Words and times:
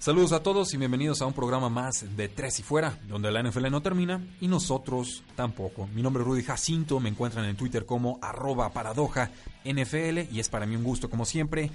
Saludos 0.00 0.32
a 0.32 0.42
todos 0.42 0.72
y 0.72 0.78
bienvenidos 0.78 1.20
a 1.20 1.26
un 1.26 1.34
programa 1.34 1.68
más 1.68 2.16
de 2.16 2.28
Tres 2.28 2.58
y 2.58 2.62
Fuera, 2.62 2.98
donde 3.06 3.30
la 3.30 3.42
NFL 3.42 3.70
no 3.70 3.82
termina 3.82 4.26
y 4.40 4.48
nosotros 4.48 5.22
tampoco. 5.36 5.88
Mi 5.88 6.00
nombre 6.00 6.22
es 6.22 6.26
Rudy 6.26 6.42
Jacinto, 6.42 7.00
me 7.00 7.10
encuentran 7.10 7.44
en 7.44 7.54
Twitter 7.54 7.84
como 7.84 8.18
arroba 8.22 8.72
paradoja 8.72 9.30
NFL 9.62 10.32
y 10.32 10.40
es 10.40 10.48
para 10.48 10.64
mí 10.64 10.74
un 10.74 10.84
gusto 10.84 11.10
como 11.10 11.26
siempre 11.26 11.70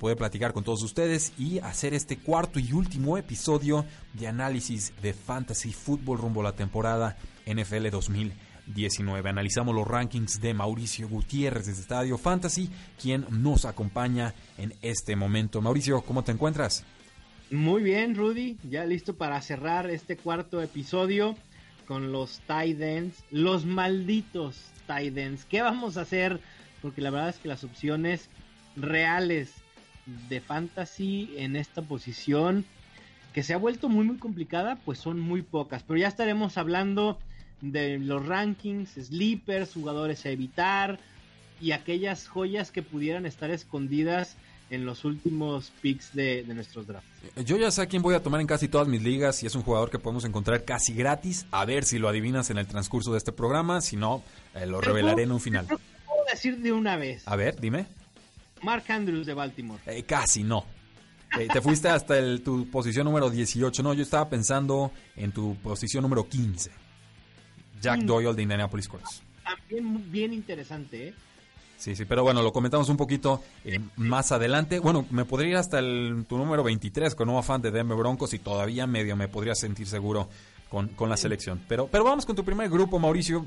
poder 0.00 0.16
platicar 0.16 0.52
con 0.52 0.64
todos 0.64 0.82
ustedes 0.82 1.32
y 1.38 1.60
hacer 1.60 1.94
este 1.94 2.18
cuarto 2.18 2.58
y 2.58 2.72
último 2.72 3.16
episodio 3.16 3.84
de 4.14 4.26
análisis 4.26 4.92
de 5.00 5.12
Fantasy 5.12 5.72
Football 5.72 6.18
rumbo 6.18 6.40
a 6.40 6.44
la 6.44 6.56
temporada 6.56 7.16
NFL 7.46 7.88
2019. 7.90 9.30
Analizamos 9.30 9.76
los 9.76 9.86
rankings 9.86 10.40
de 10.40 10.54
Mauricio 10.54 11.08
Gutiérrez 11.08 11.66
de 11.66 11.72
Estadio 11.72 12.18
Fantasy, 12.18 12.68
quien 13.00 13.26
nos 13.30 13.64
acompaña 13.64 14.34
en 14.58 14.74
este 14.82 15.14
momento. 15.14 15.60
Mauricio, 15.60 16.00
¿cómo 16.00 16.24
te 16.24 16.32
encuentras? 16.32 16.84
Muy 17.50 17.82
bien, 17.82 18.14
Rudy, 18.14 18.58
ya 18.70 18.86
listo 18.86 19.16
para 19.16 19.42
cerrar 19.42 19.90
este 19.90 20.16
cuarto 20.16 20.62
episodio 20.62 21.36
con 21.84 22.12
los 22.12 22.40
Tidens, 22.46 23.24
los 23.32 23.66
malditos 23.66 24.70
Tidens. 24.86 25.46
¿Qué 25.46 25.60
vamos 25.60 25.96
a 25.96 26.02
hacer? 26.02 26.38
Porque 26.80 27.00
la 27.00 27.10
verdad 27.10 27.30
es 27.30 27.38
que 27.38 27.48
las 27.48 27.64
opciones 27.64 28.28
reales 28.76 29.52
de 30.28 30.40
fantasy 30.40 31.34
en 31.38 31.56
esta 31.56 31.82
posición, 31.82 32.64
que 33.34 33.42
se 33.42 33.52
ha 33.52 33.58
vuelto 33.58 33.88
muy 33.88 34.04
muy 34.04 34.18
complicada, 34.18 34.76
pues 34.84 35.00
son 35.00 35.18
muy 35.18 35.42
pocas. 35.42 35.82
Pero 35.82 35.98
ya 35.98 36.06
estaremos 36.06 36.56
hablando 36.56 37.18
de 37.62 37.98
los 37.98 38.24
rankings, 38.24 38.90
sleepers, 38.90 39.74
jugadores 39.74 40.24
a 40.24 40.30
evitar 40.30 41.00
y 41.60 41.72
aquellas 41.72 42.28
joyas 42.28 42.70
que 42.70 42.82
pudieran 42.82 43.26
estar 43.26 43.50
escondidas 43.50 44.36
en 44.70 44.86
los 44.86 45.04
últimos 45.04 45.72
picks 45.82 46.14
de, 46.14 46.44
nuestros 46.46 46.86
drafts. 46.86 47.08
Yo 47.44 47.56
ya 47.56 47.70
sé 47.70 47.82
a 47.82 47.86
quién 47.86 48.02
voy 48.02 48.14
a 48.14 48.22
tomar 48.22 48.40
en 48.40 48.46
casi 48.46 48.68
todas 48.68 48.88
mis 48.88 49.02
ligas 49.02 49.42
y 49.42 49.46
es 49.46 49.54
un 49.54 49.62
jugador 49.62 49.90
que 49.90 49.98
podemos 49.98 50.24
encontrar 50.24 50.64
casi 50.64 50.94
gratis. 50.94 51.46
A 51.50 51.64
ver 51.64 51.84
si 51.84 51.98
lo 51.98 52.08
adivinas 52.08 52.50
en 52.50 52.58
el 52.58 52.66
transcurso 52.66 53.12
de 53.12 53.18
este 53.18 53.32
programa. 53.32 53.80
Si 53.80 53.96
no, 53.96 54.22
eh, 54.54 54.66
lo 54.66 54.80
revelaré 54.80 55.24
en 55.24 55.32
un 55.32 55.40
final. 55.40 55.66
puedo 55.66 55.80
decir 56.30 56.58
de 56.58 56.72
una 56.72 56.96
vez. 56.96 57.22
A 57.26 57.36
ver, 57.36 57.60
dime. 57.60 57.86
Mark 58.62 58.84
Andrews 58.88 59.26
de 59.26 59.34
Baltimore. 59.34 59.82
Eh, 59.86 60.04
casi 60.04 60.44
no. 60.44 60.64
Eh, 61.38 61.48
te 61.52 61.60
fuiste 61.60 61.88
hasta 61.88 62.18
el, 62.18 62.42
tu 62.42 62.68
posición 62.70 63.04
número 63.04 63.30
18. 63.30 63.82
No, 63.82 63.94
yo 63.94 64.02
estaba 64.02 64.28
pensando 64.28 64.92
en 65.16 65.32
tu 65.32 65.56
posición 65.56 66.02
número 66.02 66.28
15. 66.28 66.70
Jack 67.80 68.00
Doyle 68.02 68.34
de 68.34 68.42
Indianapolis 68.42 68.88
Colts. 68.88 69.22
También 69.42 70.10
bien 70.10 70.32
interesante, 70.32 71.08
¿eh? 71.08 71.14
Sí, 71.80 71.96
sí, 71.96 72.04
pero 72.04 72.22
bueno, 72.22 72.42
lo 72.42 72.52
comentamos 72.52 72.90
un 72.90 72.98
poquito 72.98 73.42
eh, 73.64 73.80
más 73.96 74.32
adelante. 74.32 74.80
Bueno, 74.80 75.06
me 75.08 75.24
podría 75.24 75.48
ir 75.52 75.56
hasta 75.56 75.78
el, 75.78 76.26
tu 76.28 76.36
número 76.36 76.62
23 76.62 77.14
con 77.14 77.30
un 77.30 77.42
fan 77.42 77.62
de 77.62 77.70
Denver 77.70 77.96
Broncos 77.96 78.34
y 78.34 78.38
todavía 78.38 78.86
medio 78.86 79.16
me 79.16 79.28
podría 79.28 79.54
sentir 79.54 79.86
seguro 79.86 80.28
con, 80.68 80.88
con 80.88 81.08
la 81.08 81.16
selección. 81.16 81.58
Pero, 81.66 81.86
pero 81.86 82.04
vamos 82.04 82.26
con 82.26 82.36
tu 82.36 82.44
primer 82.44 82.68
grupo, 82.68 82.98
Mauricio. 82.98 83.46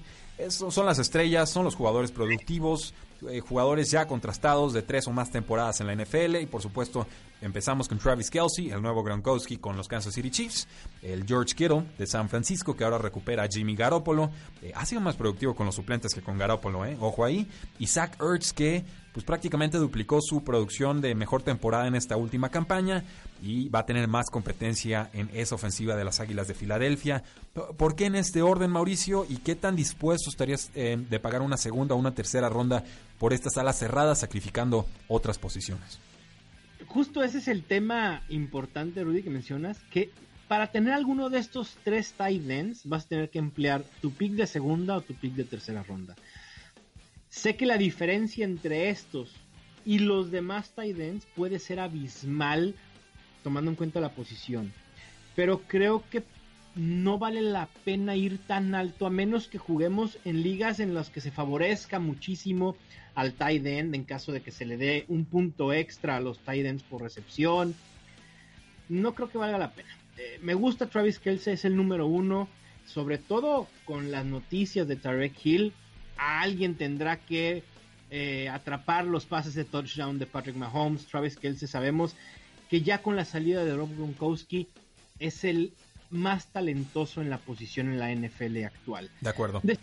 Son 0.50 0.86
las 0.86 1.00
estrellas, 1.00 1.50
son 1.50 1.64
los 1.64 1.76
jugadores 1.76 2.12
productivos, 2.12 2.94
eh, 3.30 3.40
jugadores 3.40 3.92
ya 3.92 4.08
contrastados 4.08 4.74
de 4.74 4.82
tres 4.82 5.08
o 5.08 5.12
más 5.12 5.32
temporadas 5.32 5.80
en 5.80 5.88
la 5.88 5.94
NFL 5.94 6.42
y 6.42 6.46
por 6.46 6.62
supuesto 6.62 7.08
empezamos 7.42 7.88
con 7.88 7.98
Travis 7.98 8.30
Kelsey, 8.30 8.72
el 8.72 8.82
nuevo 8.82 9.04
Gronkowski 9.04 9.58
con 9.58 9.78
los 9.78 9.88
Kansas 9.88 10.14
City 10.14 10.30
Chiefs, 10.30 10.68
el 11.02 11.26
George 11.26 11.56
Kittle 11.56 11.86
de 11.98 12.08
San 12.08 12.28
Francisco 12.30 12.76
que 12.76 12.84
ahora 12.84 12.98
recupera 12.98 13.44
a 13.44 13.48
Jimmy 13.48 13.76
Garoppolo, 13.76 14.32
eh, 14.62 14.72
ha 14.76 14.86
sido 14.86 15.02
más 15.02 15.16
productivo 15.16 15.56
con 15.56 15.66
los 15.66 15.76
suplentes 15.76 16.14
que 16.14 16.22
con 16.22 16.38
Garoppolo, 16.38 16.86
eh, 16.86 16.98
ojo 17.00 17.24
ahí, 17.24 17.48
y 17.80 17.88
Zach 17.88 18.18
Ertz 18.22 18.54
que 18.54 18.84
pues 19.14 19.24
prácticamente 19.24 19.78
duplicó 19.78 20.20
su 20.22 20.44
producción 20.44 21.00
de 21.00 21.14
mejor 21.14 21.44
temporada 21.44 21.88
en 21.88 21.96
esta 21.96 22.18
última 22.18 22.50
campaña 22.50 23.04
y 23.44 23.70
va 23.70 23.80
a 23.80 23.86
tener 23.86 24.08
más 24.08 24.30
competencia 24.32 25.10
en 25.14 25.30
esa 25.34 25.56
ofensiva 25.56 25.96
de 25.96 26.04
las 26.04 26.20
Águilas 26.20 26.48
de 26.48 26.56
Filadelfia. 26.56 27.24
¿Por 27.78 27.96
qué 27.96 28.06
en 28.06 28.16
este 28.16 28.42
orden, 28.42 28.72
Mauricio? 28.72 29.26
¿Y 29.30 29.38
qué 29.38 29.56
tan 29.56 29.76
dispuesto 29.76 30.23
estarías 30.30 30.72
eh, 30.76 30.98
de 30.98 31.20
pagar 31.20 31.42
una 31.42 31.58
segunda 31.58 31.96
o 31.96 31.98
una 31.98 32.14
tercera 32.14 32.50
ronda 32.50 32.84
por 33.20 33.34
estas 33.34 33.58
alas 33.58 33.80
cerradas, 33.80 34.20
sacrificando 34.20 34.86
otras 35.08 35.38
posiciones? 35.38 36.00
Justo 36.88 37.24
ese 37.24 37.40
es 37.40 37.48
el 37.48 37.64
tema 37.64 38.24
importante, 38.30 39.04
Rudy, 39.04 39.24
que 39.24 39.30
mencionas, 39.30 39.80
que 39.92 40.12
para 40.48 40.68
tener 40.68 40.94
alguno 40.94 41.30
de 41.30 41.40
estos 41.40 41.78
tres 41.84 42.14
tight 42.14 42.48
ends 42.50 42.86
vas 42.86 43.06
a 43.06 43.08
tener 43.08 43.30
que 43.30 43.40
emplear 43.40 43.84
tu 44.02 44.12
pick 44.12 44.34
de 44.34 44.46
segunda 44.46 44.98
o 44.98 45.02
tu 45.02 45.16
pick 45.16 45.34
de 45.34 45.46
tercera 45.46 45.84
ronda. 45.84 46.16
Sé 47.30 47.56
que 47.56 47.66
la 47.66 47.78
diferencia 47.78 48.46
entre 48.46 48.90
estos 48.90 49.32
y 49.86 50.00
los 50.00 50.30
demás 50.30 50.72
tight 50.76 51.00
ends 51.00 51.26
puede 51.36 51.58
ser 51.60 51.80
abismal 51.80 52.76
tomando 53.44 53.72
en 53.72 53.76
cuenta 53.76 54.00
la 54.00 54.14
posición. 54.14 54.72
Pero 55.36 55.62
creo 55.68 56.04
que 56.10 56.24
no 56.76 57.20
vale 57.20 57.42
la 57.42 57.68
pena 57.86 58.16
ir 58.16 58.40
tan 58.48 58.74
alto 58.76 59.06
a 59.06 59.10
menos 59.10 59.48
que 59.48 59.58
juguemos 59.58 60.18
en 60.26 60.42
ligas 60.42 60.80
en 60.80 60.94
las 60.94 61.10
que 61.10 61.22
se 61.22 61.32
favorezca 61.32 62.00
muchísimo 62.00 62.76
al 63.16 63.34
tight 63.34 63.66
end 63.66 63.94
en 63.94 64.04
caso 64.04 64.32
de 64.32 64.42
que 64.42 64.52
se 64.52 64.66
le 64.66 64.78
dé 64.78 65.06
un 65.08 65.26
punto 65.26 65.72
extra 65.72 66.18
a 66.18 66.22
los 66.22 66.40
tight 66.40 66.66
ends 66.66 66.84
por 66.84 67.02
recepción. 67.02 67.76
No 68.90 69.14
creo 69.14 69.30
que 69.30 69.38
valga 69.38 69.58
la 69.58 69.72
pena. 69.72 69.90
Eh, 70.18 70.40
me 70.42 70.56
gusta 70.56 70.88
Travis 70.88 71.20
Kelsey, 71.20 71.54
es 71.54 71.66
el 71.66 71.76
número 71.76 72.08
uno, 72.08 72.48
sobre 72.86 73.18
todo 73.18 73.68
con 73.86 74.12
las 74.12 74.26
noticias 74.26 74.88
de 74.88 74.96
Tarek 74.96 75.34
Hill 75.44 75.74
alguien 76.18 76.76
tendrá 76.76 77.18
que 77.18 77.64
eh, 78.10 78.50
atrapar 78.50 79.06
los 79.06 79.26
pases 79.26 79.56
de 79.56 79.66
touchdown 79.66 80.20
de 80.20 80.26
Patrick 80.26 80.56
Mahomes, 80.56 81.06
Travis 81.06 81.38
Kelsey. 81.38 81.68
Sabemos 81.68 82.16
que 82.70 82.82
ya 82.82 83.02
con 83.02 83.16
la 83.16 83.26
salida 83.26 83.66
de 83.66 83.76
Rob 83.76 83.94
Gronkowski 83.96 84.68
es 85.20 85.44
el 85.44 85.74
más 86.14 86.48
talentoso 86.48 87.22
en 87.22 87.30
la 87.30 87.38
posición 87.38 87.90
en 87.90 88.00
la 88.00 88.14
NFL 88.14 88.64
actual. 88.64 89.10
De 89.22 89.30
acuerdo. 89.30 89.60
De, 89.64 89.78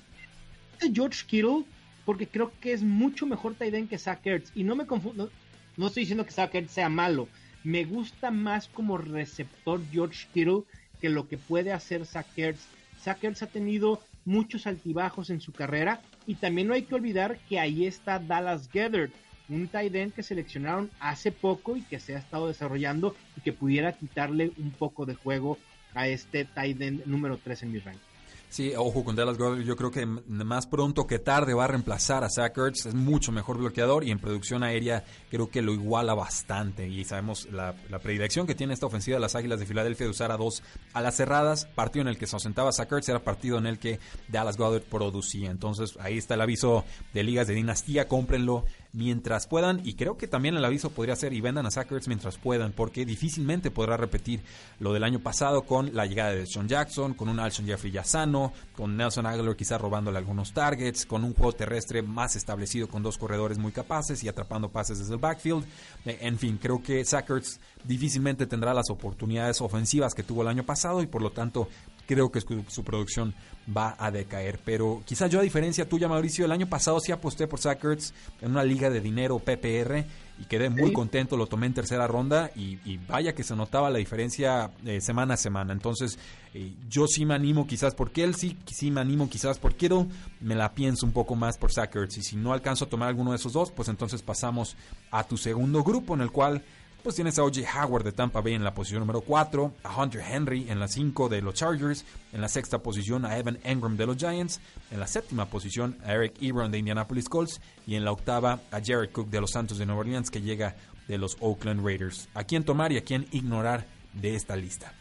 George 0.95 1.25
Kittle, 1.27 1.65
porque 2.07 2.27
creo 2.27 2.53
que 2.61 2.73
es 2.73 2.83
mucho 2.83 3.27
mejor 3.27 3.55
end 3.61 3.89
que 3.89 3.99
Zach 3.99 4.25
Ertz. 4.25 4.51
Y 4.55 4.65
no 4.65 4.77
me 4.77 4.87
confundo, 4.87 5.31
no 5.77 5.87
estoy 5.87 6.05
diciendo 6.05 6.25
que 6.25 6.33
Zach 6.33 6.55
Ertz 6.55 6.73
sea 6.73 6.89
malo. 6.89 7.29
Me 7.63 7.85
gusta 7.85 8.31
más 8.31 8.69
como 8.69 8.97
receptor 8.97 9.81
George 9.93 10.27
Kittle 10.33 10.63
que 11.01 11.11
lo 11.11 11.29
que 11.29 11.37
puede 11.37 11.73
hacer 11.73 12.07
Zach 12.07 12.27
Ertz. 12.37 12.67
Zach 13.03 13.23
Ertz 13.23 13.43
ha 13.43 13.47
tenido 13.47 14.01
muchos 14.25 14.67
altibajos 14.67 15.31
en 15.31 15.41
su 15.41 15.53
carrera 15.53 16.01
y 16.27 16.35
también 16.35 16.69
no 16.69 16.75
hay 16.75 16.83
que 16.83 16.95
olvidar 16.95 17.39
que 17.49 17.59
ahí 17.59 17.87
está 17.87 18.19
Dallas 18.19 18.69
Gethert, 18.71 19.13
un 19.49 19.69
tight 19.69 19.95
end 19.95 20.13
que 20.13 20.23
seleccionaron 20.23 20.91
hace 21.01 21.33
poco 21.33 21.77
y 21.77 21.83
que 21.83 21.99
se 21.99 22.15
ha 22.15 22.19
estado 22.19 22.47
desarrollando 22.47 23.17
y 23.37 23.41
que 23.41 23.53
pudiera 23.53 23.93
quitarle 23.93 24.53
un 24.59 24.71
poco 24.71 25.07
de 25.07 25.15
juego 25.15 25.59
a 25.95 26.09
este 26.09 26.45
tight 26.45 26.81
end 26.81 27.07
número 27.07 27.39
3 27.39 27.63
en 27.65 27.73
mi 27.73 27.79
ranking. 27.79 28.11
Sí, 28.51 28.73
ojo 28.77 29.05
con 29.05 29.15
Dallas 29.15 29.39
Goddard, 29.39 29.63
yo 29.63 29.77
creo 29.77 29.93
que 29.93 30.05
más 30.05 30.67
pronto 30.67 31.07
que 31.07 31.21
tarde 31.21 31.55
va 31.55 31.67
a 31.67 31.69
reemplazar 31.69 32.25
a 32.25 32.29
Zach 32.29 32.59
es 32.59 32.93
mucho 32.93 33.31
mejor 33.31 33.59
bloqueador 33.59 34.03
y 34.03 34.11
en 34.11 34.19
producción 34.19 34.65
aérea 34.65 35.05
creo 35.31 35.49
que 35.49 35.63
lo 35.63 35.73
iguala 35.73 36.15
bastante. 36.15 36.89
Y 36.89 37.05
sabemos 37.05 37.47
la, 37.53 37.77
predilección 38.03 38.49
que 38.49 38.57
tiene 38.57 38.75
esta 38.75 38.87
ofensiva 38.87 39.19
de 39.19 39.21
las 39.21 39.37
Águilas 39.37 39.61
de 39.61 39.67
Filadelfia 39.67 40.07
de 40.07 40.11
usar 40.11 40.33
a 40.33 40.37
dos 40.37 40.65
a 40.95 41.01
las 41.01 41.15
cerradas, 41.15 41.67
partido 41.67 42.03
en 42.03 42.09
el 42.09 42.19
que 42.19 42.27
se 42.27 42.35
ausentaba 42.35 42.73
Zach 42.73 42.91
Ertz 42.91 43.09
era 43.09 43.21
partido 43.21 43.57
en 43.57 43.67
el 43.67 43.79
que 43.79 44.01
Dallas 44.27 44.57
Goddard 44.57 44.83
producía, 44.83 45.49
entonces 45.49 45.97
ahí 46.01 46.19
está 46.19 46.35
el 46.35 46.41
aviso 46.41 46.85
de 47.15 47.23
ligas 47.23 47.47
de 47.47 47.55
dinastía, 47.55 48.09
cómprenlo, 48.09 48.65
mientras 48.93 49.47
puedan 49.47 49.81
y 49.85 49.95
creo 49.95 50.17
que 50.17 50.27
también 50.27 50.57
el 50.57 50.65
aviso 50.65 50.91
podría 50.91 51.17
ser 51.17 51.33
y 51.33 51.41
vendan 51.41 51.67
a 51.67 51.71
Sackers 51.71 52.09
mientras 52.09 52.39
puedan 52.39 52.73
porque 52.73 53.05
difícilmente 53.05 53.71
podrá 53.71 53.97
repetir 53.97 54.41
lo 54.79 54.93
del 54.93 55.05
año 55.05 55.21
pasado 55.21 55.63
con 55.63 55.95
la 55.95 56.07
llegada 56.07 56.33
de 56.33 56.47
Sean 56.47 56.69
Jackson, 56.69 57.15
con 57.15 57.29
un 57.29 57.39
Alshon 57.39 57.67
Jeffrey 57.67 57.93
ya 57.93 58.05
sano, 58.05 58.53
con 58.75 58.97
Nelson 58.97 59.27
Aguilar 59.27 59.57
quizás 59.57 59.81
robándole 59.81 60.19
algunos 60.19 60.53
targets, 60.53 61.07
con 61.07 61.25
un 61.25 61.35
juego 61.35 61.53
terrestre 61.53 62.03
más 62.03 62.37
establecido 62.37 62.89
con 62.89 63.03
dos 63.03 63.19
corredores 63.19 63.59
muy 63.59 63.73
capaces 63.73 64.23
y 64.25 64.29
atrapando 64.29 64.71
pases 64.71 64.99
desde 64.99 65.15
el 65.15 65.21
backfield. 65.21 65.65
Eh, 66.05 66.19
en 66.23 66.39
fin, 66.39 66.59
creo 66.61 66.83
que 66.83 67.05
Sackers 67.05 67.61
difícilmente 67.85 68.47
tendrá 68.47 68.75
las 68.75 68.91
oportunidades 68.91 69.61
ofensivas 69.61 70.15
que 70.15 70.23
tuvo 70.23 70.43
el 70.43 70.49
año 70.49 70.65
pasado 70.65 71.03
y 71.03 71.07
por 71.07 71.23
lo 71.23 71.31
tanto 71.31 71.69
creo 72.11 72.33
que 72.33 72.41
su, 72.41 72.83
producción 72.83 73.33
va 73.77 73.95
a 73.97 74.11
decaer. 74.11 74.59
Pero 74.65 75.01
quizás 75.07 75.31
yo, 75.31 75.39
a 75.39 75.45
diferencia 75.45 75.89
tuya, 75.89 76.09
Mauricio, 76.09 76.45
el 76.45 76.51
año 76.51 76.69
pasado 76.69 76.99
sí 76.99 77.13
aposté 77.13 77.47
por 77.47 77.61
Zach 77.61 77.79
en 77.85 78.51
una 78.51 78.65
liga 78.65 78.91
de 78.91 79.01
dinero 79.01 79.39
PPR 79.39 80.05
y 80.41 80.45
quedé 80.47 80.71
muy 80.71 80.93
contento, 80.93 81.37
lo 81.37 81.47
tomé 81.47 81.67
en 81.67 81.75
tercera 81.75 82.09
ronda 82.09 82.51
y, 82.57 82.97
vaya 83.07 83.33
que 83.33 83.45
se 83.45 83.55
notaba 83.55 83.91
la 83.91 83.99
diferencia 83.99 84.73
eh, 84.85 85.01
semana 85.01 85.35
a 85.35 85.37
semana. 85.37 85.73
Entonces, 85.73 86.19
eh, 86.53 86.73
yo 86.89 87.07
sí 87.07 87.25
me 87.25 87.35
animo 87.35 87.69
quizás 87.69 87.95
por 87.95 88.11
Kelsey, 88.11 88.59
sí 88.67 88.91
me 88.91 89.01
animo 89.01 89.31
quizás 89.31 89.61
por 89.61 89.77
Kittle, 89.77 90.09
me 90.41 90.57
la 90.57 90.75
pienso 90.75 91.07
un 91.07 91.13
poco 91.13 91.37
más 91.37 91.59
por 91.59 91.71
Zach 91.73 91.95
Y 91.95 92.23
si 92.23 92.35
no 92.35 92.53
alcanzo 92.53 92.87
a 92.87 92.89
tomar 92.89 93.09
alguno 93.09 93.31
de 93.31 93.37
esos 93.37 93.53
dos, 93.53 93.71
pues 93.71 93.89
entonces 93.89 94.21
pasamos 94.21 94.77
a 95.13 95.23
tu 95.23 95.37
segundo 95.37 95.85
grupo 95.85 96.15
en 96.15 96.23
el 96.23 96.33
cual 96.33 96.65
pues 97.03 97.15
tienes 97.15 97.39
a 97.39 97.45
O.J. 97.45 97.61
Howard 97.63 98.05
de 98.05 98.13
Tampa 98.13 98.41
Bay 98.41 98.55
en 98.55 98.65
la 98.65 98.75
posición 98.75 99.01
número 99.01 99.21
4, 99.21 99.75
a 99.83 100.03
Hunter 100.03 100.23
Henry 100.23 100.71
en 100.71 100.79
la 100.79 100.89
5 100.89 101.29
de 101.29 101.43
los 101.43 101.55
Chargers, 101.55 102.05
en 102.33 102.41
la 102.41 102.49
sexta 102.49 102.83
posición 102.83 103.25
a 103.25 103.39
Evan 103.39 103.59
Engram 103.65 103.97
de 103.97 104.07
los 104.07 104.17
Giants, 104.17 104.61
en 104.91 105.01
la 105.01 105.07
séptima 105.07 105.47
posición 105.47 105.97
a 106.05 106.13
Eric 106.13 106.35
Ebron 106.41 106.71
de 106.71 106.79
Indianapolis 106.79 107.29
Colts 107.29 107.61
y 107.87 107.95
en 107.95 108.05
la 108.05 108.13
octava 108.13 108.61
a 108.71 108.81
Jared 108.85 109.11
Cook 109.11 109.31
de 109.31 109.41
los 109.41 109.51
Santos 109.51 109.79
de 109.79 109.87
Nueva 109.87 110.01
Orleans 110.01 110.31
que 110.31 110.43
llega 110.43 110.77
de 111.09 111.19
los 111.19 111.37
Oakland 111.41 111.85
Raiders. 111.85 112.29
¿A 112.35 112.45
quién 112.45 112.65
tomar 112.65 112.93
y 112.93 112.99
a 112.99 113.05
quién 113.05 113.27
ignorar 113.33 113.87
de 114.13 114.35
esta 114.35 114.57
lista? 114.57 114.93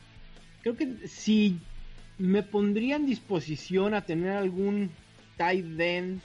Creo 0.62 0.76
que 0.76 1.08
si 1.08 1.60
me 2.18 2.44
pondría 2.44 2.96
en 2.96 3.06
disposición 3.06 3.94
a 3.94 4.06
tener 4.06 4.32
algún 4.32 4.92
tight 5.38 5.80
end 5.80 6.22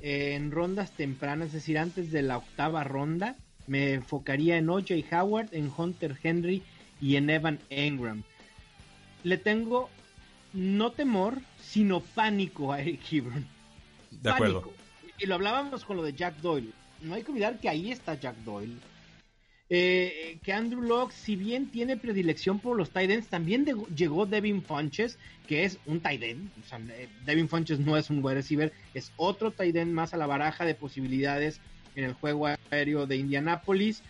en 0.00 0.50
rondas 0.50 0.92
tempranas, 0.92 1.48
es 1.48 1.54
decir, 1.54 1.78
antes 1.78 2.10
de 2.10 2.22
la 2.22 2.38
octava 2.38 2.84
ronda, 2.84 3.36
me 3.70 3.92
enfocaría 3.92 4.56
en 4.56 4.68
OJ 4.68 4.90
Howard, 5.12 5.50
en 5.52 5.70
Hunter 5.74 6.18
Henry 6.20 6.64
y 7.00 7.14
en 7.14 7.30
Evan 7.30 7.60
Engram. 7.70 8.24
Le 9.22 9.38
tengo 9.38 9.88
no 10.52 10.90
temor, 10.90 11.38
sino 11.62 12.00
pánico 12.00 12.72
a 12.72 12.80
Eric 12.80 13.00
Hebron. 13.12 13.46
De 14.10 14.28
acuerdo. 14.28 14.72
Y 15.20 15.26
lo 15.26 15.36
hablábamos 15.36 15.84
con 15.84 15.96
lo 15.96 16.02
de 16.02 16.14
Jack 16.14 16.38
Doyle. 16.38 16.72
No 17.02 17.14
hay 17.14 17.22
que 17.22 17.30
olvidar 17.30 17.60
que 17.60 17.68
ahí 17.68 17.92
está 17.92 18.18
Jack 18.18 18.38
Doyle. 18.38 18.74
Eh, 19.68 20.40
que 20.42 20.52
Andrew 20.52 20.82
Locke, 20.82 21.12
si 21.12 21.36
bien 21.36 21.70
tiene 21.70 21.96
predilección 21.96 22.58
por 22.58 22.76
los 22.76 22.90
tight 22.90 23.08
ends, 23.08 23.28
también 23.28 23.64
llegó 23.94 24.26
Devin 24.26 24.62
Funches, 24.64 25.16
que 25.46 25.62
es 25.64 25.78
un 25.86 26.00
tight 26.00 26.24
end. 26.24 26.50
Eh, 26.90 27.08
Devin 27.24 27.48
Funches 27.48 27.78
no 27.78 27.96
es 27.96 28.10
un 28.10 28.18
wide 28.18 28.34
receiver, 28.34 28.72
es 28.94 29.12
otro 29.16 29.52
tight 29.52 29.76
end 29.76 29.92
más 29.92 30.12
a 30.12 30.16
la 30.16 30.26
baraja 30.26 30.64
de 30.64 30.74
posibilidades 30.74 31.60
en 31.94 32.04
el 32.04 32.14
juego 32.14 32.48
aéreo 32.70 33.06
de 33.06 33.16
Indianapolis. 33.16 34.02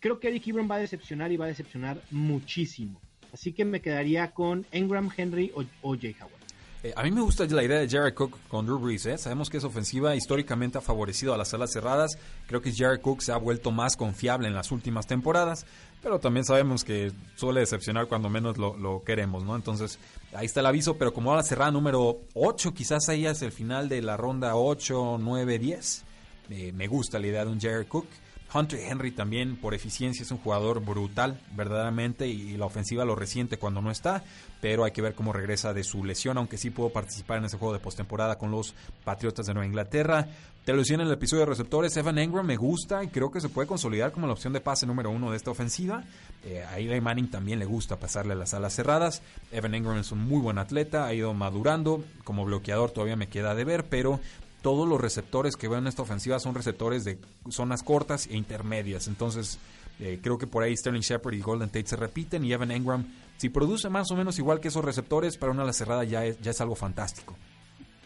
Creo 0.00 0.20
que 0.20 0.28
Eric 0.28 0.46
Ebron 0.46 0.70
va 0.70 0.76
a 0.76 0.80
decepcionar 0.80 1.32
y 1.32 1.36
va 1.36 1.46
a 1.46 1.48
decepcionar 1.48 2.00
muchísimo. 2.10 3.00
Así 3.32 3.52
que 3.52 3.64
me 3.64 3.80
quedaría 3.80 4.30
con 4.30 4.66
Engram, 4.72 5.10
Henry 5.16 5.52
o, 5.54 5.96
Jay 5.96 6.14
Howard. 6.20 6.38
Eh, 6.84 6.92
a 6.94 7.02
mí 7.02 7.10
me 7.10 7.20
gusta 7.20 7.44
la 7.46 7.64
idea 7.64 7.80
de 7.80 7.88
Jared 7.88 8.14
Cook 8.14 8.38
con 8.46 8.64
Drew 8.64 8.78
Brees. 8.78 9.04
¿eh? 9.06 9.18
Sabemos 9.18 9.50
que 9.50 9.56
esa 9.56 9.66
ofensiva 9.66 10.14
históricamente 10.14 10.78
ha 10.78 10.80
favorecido 10.80 11.34
a 11.34 11.36
las 11.36 11.48
salas 11.48 11.72
cerradas. 11.72 12.16
Creo 12.46 12.62
que 12.62 12.72
Jared 12.72 13.00
Cook 13.00 13.20
se 13.20 13.32
ha 13.32 13.36
vuelto 13.36 13.72
más 13.72 13.96
confiable 13.96 14.46
en 14.46 14.54
las 14.54 14.70
últimas 14.70 15.06
temporadas. 15.06 15.66
Pero 16.00 16.20
también 16.20 16.44
sabemos 16.44 16.84
que 16.84 17.10
suele 17.34 17.60
decepcionar 17.60 18.06
cuando 18.06 18.30
menos 18.30 18.56
lo, 18.56 19.02
queremos, 19.04 19.42
¿no? 19.42 19.56
Entonces, 19.56 19.98
ahí 20.32 20.46
está 20.46 20.60
el 20.60 20.66
aviso. 20.66 20.96
Pero 20.96 21.12
como 21.12 21.30
ahora 21.30 21.42
cerrada 21.42 21.72
número 21.72 22.20
8, 22.34 22.72
quizás 22.72 23.08
ahí 23.08 23.26
es 23.26 23.42
el 23.42 23.50
final 23.50 23.88
de 23.88 24.00
la 24.00 24.16
ronda 24.16 24.54
8, 24.54 25.18
9, 25.18 25.58
10 25.58 26.04
me 26.48 26.86
gusta 26.86 27.18
la 27.18 27.26
idea 27.26 27.44
de 27.44 27.50
un 27.50 27.60
Jared 27.60 27.86
Cook. 27.86 28.06
Hunter 28.52 28.80
Henry 28.80 29.10
también 29.10 29.56
por 29.56 29.74
eficiencia 29.74 30.22
es 30.22 30.30
un 30.30 30.38
jugador 30.38 30.80
brutal, 30.82 31.38
verdaderamente, 31.54 32.26
y 32.28 32.56
la 32.56 32.64
ofensiva 32.64 33.04
lo 33.04 33.14
resiente 33.14 33.58
cuando 33.58 33.82
no 33.82 33.90
está, 33.90 34.24
pero 34.62 34.84
hay 34.84 34.92
que 34.92 35.02
ver 35.02 35.14
cómo 35.14 35.34
regresa 35.34 35.74
de 35.74 35.84
su 35.84 36.02
lesión, 36.02 36.38
aunque 36.38 36.56
sí 36.56 36.70
pudo 36.70 36.88
participar 36.88 37.38
en 37.38 37.44
ese 37.44 37.58
juego 37.58 37.74
de 37.74 37.80
postemporada 37.80 38.38
con 38.38 38.50
los 38.50 38.74
Patriotas 39.04 39.46
de 39.46 39.52
Nueva 39.52 39.66
Inglaterra. 39.66 40.26
Te 40.64 40.74
lo 40.74 40.82
en 40.82 41.00
el 41.00 41.10
episodio 41.10 41.44
de 41.44 41.50
receptores, 41.50 41.96
Evan 41.96 42.18
Engram 42.18 42.44
me 42.44 42.56
gusta 42.56 43.02
y 43.02 43.08
creo 43.08 43.30
que 43.30 43.40
se 43.40 43.48
puede 43.48 43.66
consolidar 43.66 44.12
como 44.12 44.26
la 44.26 44.34
opción 44.34 44.52
de 44.52 44.60
pase 44.60 44.86
número 44.86 45.10
uno 45.10 45.30
de 45.30 45.38
esta 45.38 45.50
ofensiva. 45.50 46.04
Eh, 46.44 46.62
a 46.62 46.78
Eli 46.78 47.00
Manning 47.00 47.30
también 47.30 47.58
le 47.58 47.64
gusta 47.64 47.96
pasarle 47.96 48.34
las 48.34 48.52
alas 48.52 48.74
cerradas. 48.74 49.22
Evan 49.50 49.74
Engram 49.74 49.96
es 49.96 50.12
un 50.12 50.18
muy 50.18 50.40
buen 50.40 50.58
atleta, 50.58 51.06
ha 51.06 51.14
ido 51.14 51.32
madurando, 51.32 52.04
como 52.22 52.44
bloqueador 52.44 52.90
todavía 52.90 53.16
me 53.16 53.28
queda 53.28 53.54
de 53.54 53.64
ver, 53.64 53.86
pero 53.86 54.20
todos 54.62 54.88
los 54.88 55.00
receptores 55.00 55.56
que 55.56 55.68
veo 55.68 55.78
en 55.78 55.86
esta 55.86 56.02
ofensiva 56.02 56.38
son 56.40 56.54
receptores 56.54 57.04
de 57.04 57.18
zonas 57.50 57.82
cortas 57.82 58.26
e 58.26 58.36
intermedias. 58.36 59.08
Entonces, 59.08 59.58
eh, 60.00 60.18
creo 60.22 60.38
que 60.38 60.46
por 60.46 60.62
ahí 60.62 60.76
Sterling 60.76 61.00
Shepard 61.00 61.34
y 61.34 61.40
Golden 61.40 61.68
Tate 61.68 61.86
se 61.86 61.96
repiten 61.96 62.44
y 62.44 62.52
Evan 62.52 62.70
Engram, 62.70 63.06
si 63.36 63.48
produce 63.48 63.88
más 63.88 64.10
o 64.10 64.16
menos 64.16 64.38
igual 64.38 64.60
que 64.60 64.68
esos 64.68 64.84
receptores, 64.84 65.36
para 65.36 65.52
una 65.52 65.62
ala 65.62 65.72
cerrada 65.72 66.04
ya 66.04 66.24
es, 66.24 66.40
ya 66.40 66.50
es 66.50 66.60
algo 66.60 66.74
fantástico. 66.74 67.36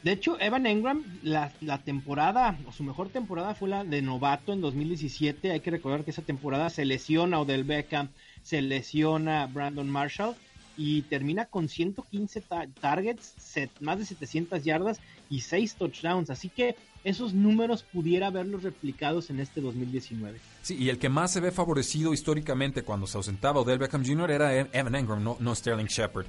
De 0.02 0.10
hecho, 0.10 0.37
Evan 0.40 0.66
Engram, 0.66 1.04
la, 1.22 1.52
la, 1.60 1.78
temporada, 1.78 2.58
o 2.66 2.72
su 2.72 2.82
mejor 2.82 3.10
temporada 3.10 3.55
fue 3.55 3.69
la 3.69 3.84
de 3.84 4.02
novato 4.02 4.52
en 4.52 4.60
2017. 4.60 5.52
Hay 5.52 5.60
que 5.60 5.70
recordar 5.70 6.05
que 6.05 6.10
esa 6.10 6.22
temporada 6.22 6.70
se 6.70 6.84
lesiona 6.84 7.38
Odell 7.38 7.62
Beckham, 7.62 8.08
se 8.43 8.62
lesiona 8.62 9.46
Brandon 9.46 9.88
Marshall 9.88 10.34
y 10.76 11.02
termina 11.02 11.46
con 11.46 11.69
115 11.69 12.42
targets, 12.80 13.34
más 13.80 13.98
de 13.98 14.06
700 14.06 14.64
yardas 14.64 15.00
y 15.30 15.40
6 15.40 15.74
touchdowns. 15.74 16.30
Así 16.30 16.48
que 16.48 16.76
esos 17.04 17.34
números 17.34 17.82
pudiera 17.82 18.30
verlos 18.30 18.62
replicados 18.62 19.30
en 19.30 19.40
este 19.40 19.60
2019. 19.60 20.38
Sí, 20.62 20.76
y 20.76 20.88
el 20.88 20.98
que 20.98 21.08
más 21.08 21.32
se 21.32 21.40
ve 21.40 21.50
favorecido 21.50 22.12
históricamente 22.14 22.82
cuando 22.82 23.06
se 23.06 23.16
ausentaba 23.16 23.60
Odell 23.60 23.78
Beckham 23.78 24.04
Jr. 24.04 24.30
era 24.30 24.56
Evan 24.72 24.94
Engram, 24.94 25.22
no, 25.22 25.36
no 25.40 25.54
Sterling 25.54 25.86
Shepard. 25.86 26.26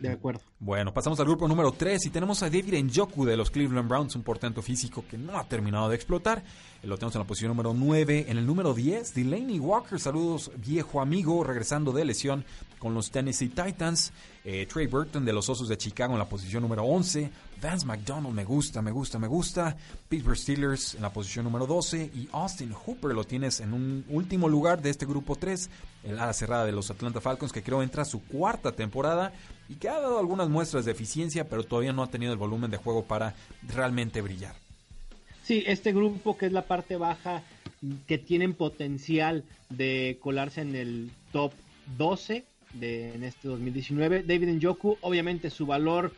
De 0.00 0.08
acuerdo. 0.08 0.40
Bueno, 0.58 0.94
pasamos 0.94 1.20
al 1.20 1.26
grupo 1.26 1.46
número 1.46 1.72
3 1.72 2.06
y 2.06 2.10
tenemos 2.10 2.42
a 2.42 2.46
David 2.46 2.82
Njoku 2.84 3.26
de 3.26 3.36
los 3.36 3.50
Cleveland 3.50 3.86
Browns, 3.86 4.16
un 4.16 4.22
portento 4.22 4.62
físico 4.62 5.04
que 5.08 5.18
no 5.18 5.38
ha 5.38 5.44
terminado 5.44 5.90
de 5.90 5.96
explotar. 5.96 6.42
Lo 6.82 6.96
tenemos 6.96 7.14
en 7.16 7.20
la 7.20 7.26
posición 7.26 7.50
número 7.50 7.74
9. 7.74 8.26
En 8.28 8.38
el 8.38 8.46
número 8.46 8.72
10, 8.72 9.14
Delaney 9.14 9.58
Walker, 9.58 10.00
saludos 10.00 10.52
viejo 10.56 11.02
amigo, 11.02 11.44
regresando 11.44 11.92
de 11.92 12.06
lesión 12.06 12.46
con 12.78 12.94
los 12.94 13.10
Tennessee 13.10 13.50
Titans. 13.50 14.12
Eh, 14.42 14.66
Trey 14.72 14.86
Burton 14.86 15.22
de 15.26 15.34
los 15.34 15.50
Osos 15.50 15.68
de 15.68 15.76
Chicago 15.76 16.14
en 16.14 16.18
la 16.18 16.28
posición 16.28 16.62
número 16.62 16.82
11. 16.84 17.30
Vance 17.60 17.84
McDonald 17.84 18.34
me 18.34 18.44
gusta, 18.44 18.80
me 18.80 18.90
gusta, 18.90 19.18
me 19.18 19.28
gusta. 19.28 19.76
Pittsburgh 20.08 20.38
Steelers 20.38 20.94
en 20.94 21.02
la 21.02 21.12
posición 21.12 21.44
número 21.44 21.66
12. 21.66 22.10
Y 22.14 22.28
Austin 22.32 22.72
Hooper 22.72 23.12
lo 23.12 23.24
tienes 23.24 23.60
en 23.60 23.74
un 23.74 24.06
último 24.08 24.48
lugar 24.48 24.80
de 24.80 24.88
este 24.88 25.04
grupo 25.04 25.36
3. 25.36 25.68
El 26.04 26.18
ala 26.18 26.32
cerrada 26.32 26.64
de 26.64 26.72
los 26.72 26.90
Atlanta 26.90 27.20
Falcons 27.20 27.52
que 27.52 27.62
creo 27.62 27.82
entra 27.82 28.02
a 28.02 28.06
su 28.06 28.22
cuarta 28.22 28.72
temporada 28.72 29.34
y 29.70 29.76
que 29.76 29.88
ha 29.88 30.00
dado 30.00 30.18
algunas 30.18 30.48
muestras 30.48 30.84
de 30.84 30.90
eficiencia, 30.90 31.48
pero 31.48 31.62
todavía 31.62 31.92
no 31.92 32.02
ha 32.02 32.10
tenido 32.10 32.32
el 32.32 32.38
volumen 32.38 32.72
de 32.72 32.76
juego 32.76 33.04
para 33.04 33.36
realmente 33.68 34.20
brillar. 34.20 34.56
Sí, 35.44 35.62
este 35.64 35.92
grupo 35.92 36.36
que 36.36 36.46
es 36.46 36.52
la 36.52 36.62
parte 36.62 36.96
baja, 36.96 37.44
que 38.08 38.18
tienen 38.18 38.54
potencial 38.54 39.44
de 39.68 40.18
colarse 40.20 40.62
en 40.62 40.74
el 40.74 41.10
top 41.30 41.52
12 41.96 42.44
de, 42.74 43.14
en 43.14 43.22
este 43.22 43.46
2019. 43.46 44.24
David 44.24 44.48
Njoku, 44.48 44.98
obviamente 45.02 45.50
su 45.50 45.66
valor, 45.66 46.12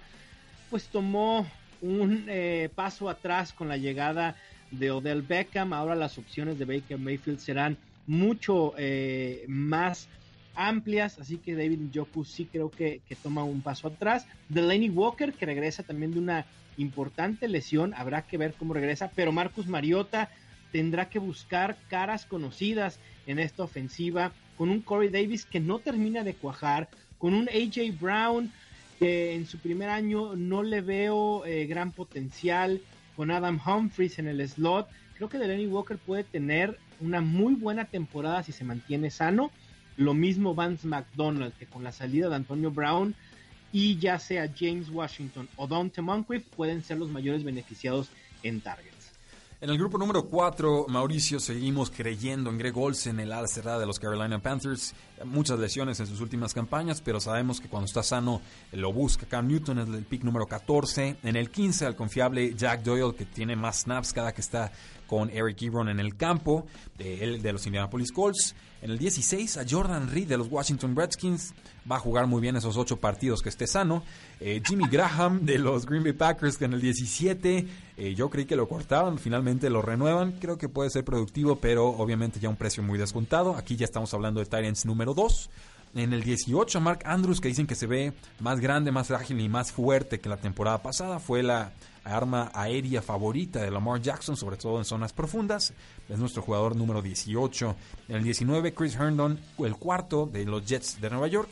pues 0.70 0.86
tomó 0.86 1.46
un 1.82 2.24
eh, 2.28 2.70
paso 2.74 3.10
atrás 3.10 3.52
con 3.52 3.68
la 3.68 3.76
llegada 3.76 4.34
de 4.70 4.90
Odell 4.90 5.20
Beckham. 5.20 5.74
Ahora 5.74 5.94
las 5.94 6.16
opciones 6.16 6.58
de 6.58 6.64
Baker 6.64 6.98
Mayfield 6.98 7.38
serán 7.38 7.76
mucho 8.06 8.72
eh, 8.78 9.44
más 9.46 10.08
amplias, 10.54 11.18
así 11.18 11.38
que 11.38 11.54
David 11.54 11.80
Njoku 11.80 12.24
sí 12.24 12.46
creo 12.50 12.70
que, 12.70 13.00
toma 13.22 13.44
un 13.44 13.62
paso 13.62 13.88
atrás. 13.88 14.26
Delaney 14.48 14.90
Walker, 14.90 15.32
que 15.32 15.46
regresa 15.46 15.82
también 15.82 16.12
de 16.12 16.18
una 16.18 16.46
importante 16.76 17.48
lesión, 17.48 17.94
habrá 17.94 18.22
que 18.22 18.38
ver 18.38 18.54
cómo 18.54 18.74
regresa, 18.74 19.10
pero 19.14 19.32
Marcus 19.32 19.66
Mariota 19.66 20.30
tendrá 20.72 21.08
que 21.08 21.18
buscar 21.18 21.76
caras 21.88 22.24
conocidas 22.24 22.98
en 23.26 23.38
esta 23.38 23.62
ofensiva, 23.62 24.32
con 24.56 24.70
un 24.70 24.80
Corey 24.80 25.08
Davis 25.08 25.44
que 25.44 25.60
no 25.60 25.78
termina 25.78 26.24
de 26.24 26.34
cuajar, 26.34 26.88
con 27.18 27.34
un 27.34 27.48
AJ 27.48 27.98
Brown 28.00 28.50
que 28.98 29.34
en 29.34 29.46
su 29.46 29.58
primer 29.58 29.88
año 29.88 30.36
no 30.36 30.62
le 30.62 30.80
veo 30.80 31.44
eh, 31.44 31.66
gran 31.66 31.92
potencial, 31.92 32.80
con 33.16 33.30
Adam 33.30 33.60
Humphries 33.64 34.18
en 34.18 34.28
el 34.28 34.48
slot. 34.48 34.88
Creo 35.16 35.28
que 35.28 35.38
Delaney 35.38 35.66
Walker 35.66 35.98
puede 35.98 36.24
tener 36.24 36.78
una 37.00 37.20
muy 37.20 37.54
buena 37.54 37.84
temporada 37.84 38.42
si 38.42 38.52
se 38.52 38.64
mantiene 38.64 39.10
sano 39.10 39.50
lo 39.96 40.14
mismo 40.14 40.54
Vance 40.54 40.86
McDonald, 40.86 41.52
que 41.54 41.66
con 41.66 41.84
la 41.84 41.92
salida 41.92 42.28
de 42.28 42.36
Antonio 42.36 42.70
Brown 42.70 43.14
y 43.72 43.98
ya 43.98 44.18
sea 44.18 44.52
James 44.54 44.88
Washington 44.90 45.48
o 45.56 45.66
Dante 45.66 46.02
Moncrief 46.02 46.44
pueden 46.56 46.82
ser 46.82 46.98
los 46.98 47.10
mayores 47.10 47.42
beneficiados 47.42 48.08
en 48.42 48.60
targets. 48.60 48.92
En 49.62 49.70
el 49.70 49.78
grupo 49.78 49.96
número 49.96 50.24
4, 50.24 50.86
Mauricio, 50.88 51.38
seguimos 51.38 51.88
creyendo 51.88 52.50
en 52.50 52.58
Greg 52.58 52.76
Olsen, 52.76 53.20
el 53.20 53.32
ala 53.32 53.46
cerrada 53.46 53.78
de 53.78 53.86
los 53.86 54.00
Carolina 54.00 54.40
Panthers. 54.40 54.92
Muchas 55.24 55.56
lesiones 55.56 56.00
en 56.00 56.08
sus 56.08 56.20
últimas 56.20 56.52
campañas, 56.52 57.00
pero 57.00 57.20
sabemos 57.20 57.60
que 57.60 57.68
cuando 57.68 57.86
está 57.86 58.02
sano 58.02 58.42
lo 58.72 58.92
busca. 58.92 59.24
Cam 59.24 59.46
Newton 59.46 59.78
es 59.78 59.88
el 59.88 60.04
pick 60.04 60.24
número 60.24 60.46
14. 60.46 61.18
En 61.22 61.36
el 61.36 61.48
15, 61.48 61.86
al 61.86 61.94
confiable 61.94 62.56
Jack 62.56 62.82
Doyle, 62.82 63.14
que 63.14 63.24
tiene 63.24 63.54
más 63.54 63.82
snaps 63.82 64.12
cada 64.12 64.34
que 64.34 64.40
está 64.40 64.72
con 65.12 65.28
Eric 65.28 65.60
Ebron 65.60 65.90
en 65.90 66.00
el 66.00 66.16
campo, 66.16 66.64
de, 66.96 67.38
de 67.38 67.52
los 67.52 67.66
Indianapolis 67.66 68.10
Colts. 68.12 68.54
En 68.80 68.90
el 68.90 68.96
16, 68.96 69.58
a 69.58 69.64
Jordan 69.68 70.10
Reed 70.10 70.26
de 70.26 70.38
los 70.38 70.48
Washington 70.50 70.96
Redskins. 70.96 71.52
Va 71.88 71.96
a 71.96 71.98
jugar 71.98 72.26
muy 72.26 72.40
bien 72.40 72.56
esos 72.56 72.78
ocho 72.78 72.96
partidos 72.96 73.42
que 73.42 73.50
esté 73.50 73.66
sano. 73.66 74.02
Eh, 74.40 74.62
Jimmy 74.66 74.88
Graham 74.90 75.44
de 75.44 75.58
los 75.58 75.84
Green 75.84 76.02
Bay 76.02 76.14
Packers 76.14 76.62
en 76.62 76.72
el 76.72 76.80
17. 76.80 77.66
Eh, 77.98 78.14
yo 78.14 78.30
creí 78.30 78.46
que 78.46 78.56
lo 78.56 78.66
cortaban, 78.66 79.18
finalmente 79.18 79.68
lo 79.68 79.82
renuevan. 79.82 80.32
Creo 80.40 80.56
que 80.56 80.70
puede 80.70 80.88
ser 80.88 81.04
productivo, 81.04 81.56
pero 81.56 81.88
obviamente 81.88 82.40
ya 82.40 82.48
un 82.48 82.56
precio 82.56 82.82
muy 82.82 82.98
descontado. 82.98 83.54
Aquí 83.54 83.76
ya 83.76 83.84
estamos 83.84 84.14
hablando 84.14 84.40
de 84.40 84.46
Tyrants 84.46 84.86
número 84.86 85.12
2. 85.12 85.50
En 85.94 86.14
el 86.14 86.22
18, 86.22 86.80
Mark 86.80 87.00
Andrews, 87.04 87.40
que 87.40 87.48
dicen 87.48 87.66
que 87.66 87.74
se 87.74 87.86
ve 87.86 88.14
más 88.40 88.60
grande, 88.60 88.90
más 88.90 89.10
ágil 89.10 89.40
y 89.40 89.48
más 89.48 89.72
fuerte 89.72 90.20
que 90.20 90.28
la 90.30 90.38
temporada 90.38 90.82
pasada, 90.82 91.18
fue 91.18 91.42
la 91.42 91.72
arma 92.02 92.50
aérea 92.54 93.02
favorita 93.02 93.60
de 93.60 93.70
Lamar 93.70 94.00
Jackson, 94.00 94.36
sobre 94.36 94.56
todo 94.56 94.78
en 94.78 94.86
zonas 94.86 95.12
profundas. 95.12 95.74
Es 96.08 96.18
nuestro 96.18 96.40
jugador 96.40 96.74
número 96.76 97.02
18. 97.02 97.76
En 98.08 98.16
el 98.16 98.24
19, 98.24 98.72
Chris 98.72 98.94
Herndon, 98.94 99.38
el 99.58 99.76
cuarto 99.76 100.26
de 100.26 100.46
los 100.46 100.64
Jets 100.64 100.98
de 101.00 101.10
Nueva 101.10 101.28
York 101.28 101.50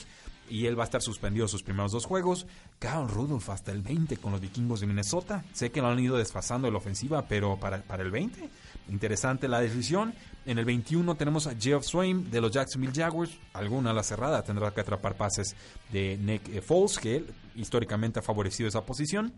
y 0.50 0.66
él 0.66 0.78
va 0.78 0.82
a 0.82 0.84
estar 0.84 1.00
suspendido 1.00 1.46
sus 1.48 1.62
primeros 1.62 1.92
dos 1.92 2.04
juegos. 2.04 2.46
Kyle 2.78 3.08
Rudolph 3.08 3.48
hasta 3.48 3.70
el 3.70 3.82
20 3.82 4.16
con 4.16 4.32
los 4.32 4.40
vikingos 4.40 4.80
de 4.80 4.86
Minnesota. 4.86 5.44
Sé 5.52 5.70
que 5.70 5.80
lo 5.80 5.88
han 5.88 5.98
ido 6.00 6.16
desfasando 6.16 6.66
en 6.66 6.74
la 6.74 6.78
ofensiva, 6.78 7.26
pero 7.28 7.58
para, 7.58 7.82
el 8.02 8.10
20, 8.10 8.48
interesante 8.88 9.48
la 9.48 9.60
decisión. 9.60 10.12
En 10.44 10.58
el 10.58 10.64
21 10.64 11.14
tenemos 11.14 11.46
a 11.46 11.54
Jeff 11.54 11.84
Swain 11.84 12.30
de 12.30 12.40
los 12.40 12.50
Jacksonville 12.50 12.92
Jaguars. 12.94 13.30
Alguna 13.52 13.92
la 13.92 14.02
cerrada 14.02 14.42
tendrá 14.42 14.72
que 14.72 14.80
atrapar 14.80 15.16
pases 15.16 15.54
de 15.92 16.18
Nick 16.18 16.60
Foles, 16.62 16.98
que 16.98 17.16
él 17.16 17.26
históricamente 17.54 18.18
ha 18.18 18.22
favorecido 18.22 18.68
esa 18.68 18.84
posición. 18.84 19.32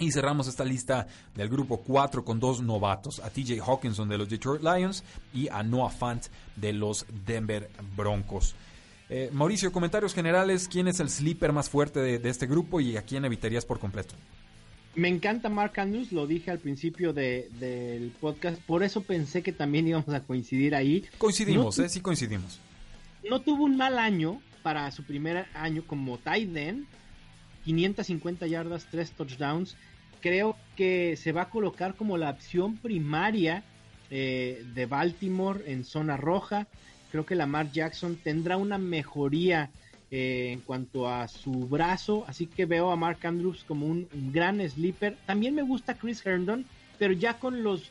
Y 0.00 0.12
cerramos 0.12 0.46
esta 0.46 0.64
lista 0.64 1.08
del 1.34 1.48
grupo 1.48 1.78
4 1.78 2.24
con 2.24 2.38
dos 2.38 2.62
novatos, 2.62 3.20
a 3.20 3.30
TJ 3.30 3.60
Hawkinson 3.60 4.08
de 4.08 4.18
los 4.18 4.28
Detroit 4.28 4.62
Lions 4.62 5.02
y 5.34 5.48
a 5.48 5.62
Noah 5.62 5.90
Fant 5.90 6.26
de 6.54 6.72
los 6.72 7.04
Denver 7.26 7.68
Broncos. 7.96 8.54
Eh, 9.10 9.30
Mauricio, 9.32 9.72
comentarios 9.72 10.12
generales, 10.12 10.68
¿quién 10.68 10.86
es 10.86 11.00
el 11.00 11.08
sleeper 11.08 11.52
más 11.52 11.70
fuerte 11.70 12.00
de, 12.00 12.28
este 12.28 12.46
grupo 12.46 12.80
y 12.80 12.96
a 12.96 13.02
quién 13.02 13.24
evitarías 13.24 13.64
por 13.64 13.78
completo? 13.78 14.14
Me 14.94 15.08
encanta 15.08 15.48
Mark 15.48 15.72
Andrews, 15.78 16.12
lo 16.12 16.26
dije 16.26 16.50
al 16.50 16.58
principio 16.58 17.12
del 17.12 18.12
podcast, 18.20 18.60
por 18.62 18.82
eso 18.82 19.02
pensé 19.02 19.42
que 19.42 19.52
también 19.52 19.86
íbamos 19.88 20.08
a 20.10 20.20
coincidir 20.20 20.74
ahí. 20.74 21.04
Coincidimos, 21.16 21.78
eh, 21.78 21.88
sí 21.88 22.00
coincidimos. 22.00 22.60
No 23.28 23.40
tuvo 23.40 23.64
un 23.64 23.76
mal 23.76 23.98
año 23.98 24.42
para 24.62 24.90
su 24.90 25.04
primer 25.04 25.46
año 25.54 25.84
como 25.86 26.18
tight 26.18 26.54
end, 26.54 26.86
550 27.64 28.46
yardas, 28.46 28.86
3 28.90 29.12
touchdowns. 29.12 29.76
Creo 30.20 30.56
que 30.76 31.16
se 31.16 31.32
va 31.32 31.42
a 31.42 31.50
colocar 31.50 31.94
como 31.94 32.18
la 32.18 32.30
opción 32.30 32.76
primaria 32.76 33.62
eh, 34.10 34.64
de 34.74 34.86
Baltimore 34.86 35.62
en 35.70 35.84
zona 35.84 36.16
roja 36.16 36.66
creo 37.10 37.26
que 37.26 37.34
Lamar 37.34 37.70
Jackson 37.72 38.16
tendrá 38.16 38.56
una 38.56 38.78
mejoría 38.78 39.70
eh, 40.10 40.52
en 40.52 40.60
cuanto 40.60 41.08
a 41.08 41.28
su 41.28 41.68
brazo, 41.68 42.24
así 42.26 42.46
que 42.46 42.64
veo 42.64 42.90
a 42.90 42.96
Mark 42.96 43.18
Andrews 43.24 43.64
como 43.68 43.86
un, 43.86 44.08
gran 44.32 44.66
sleeper. 44.68 45.16
También 45.26 45.54
me 45.54 45.62
gusta 45.62 45.98
Chris 45.98 46.24
Herndon, 46.24 46.64
pero 46.98 47.12
ya 47.12 47.38
con 47.38 47.62
los 47.62 47.90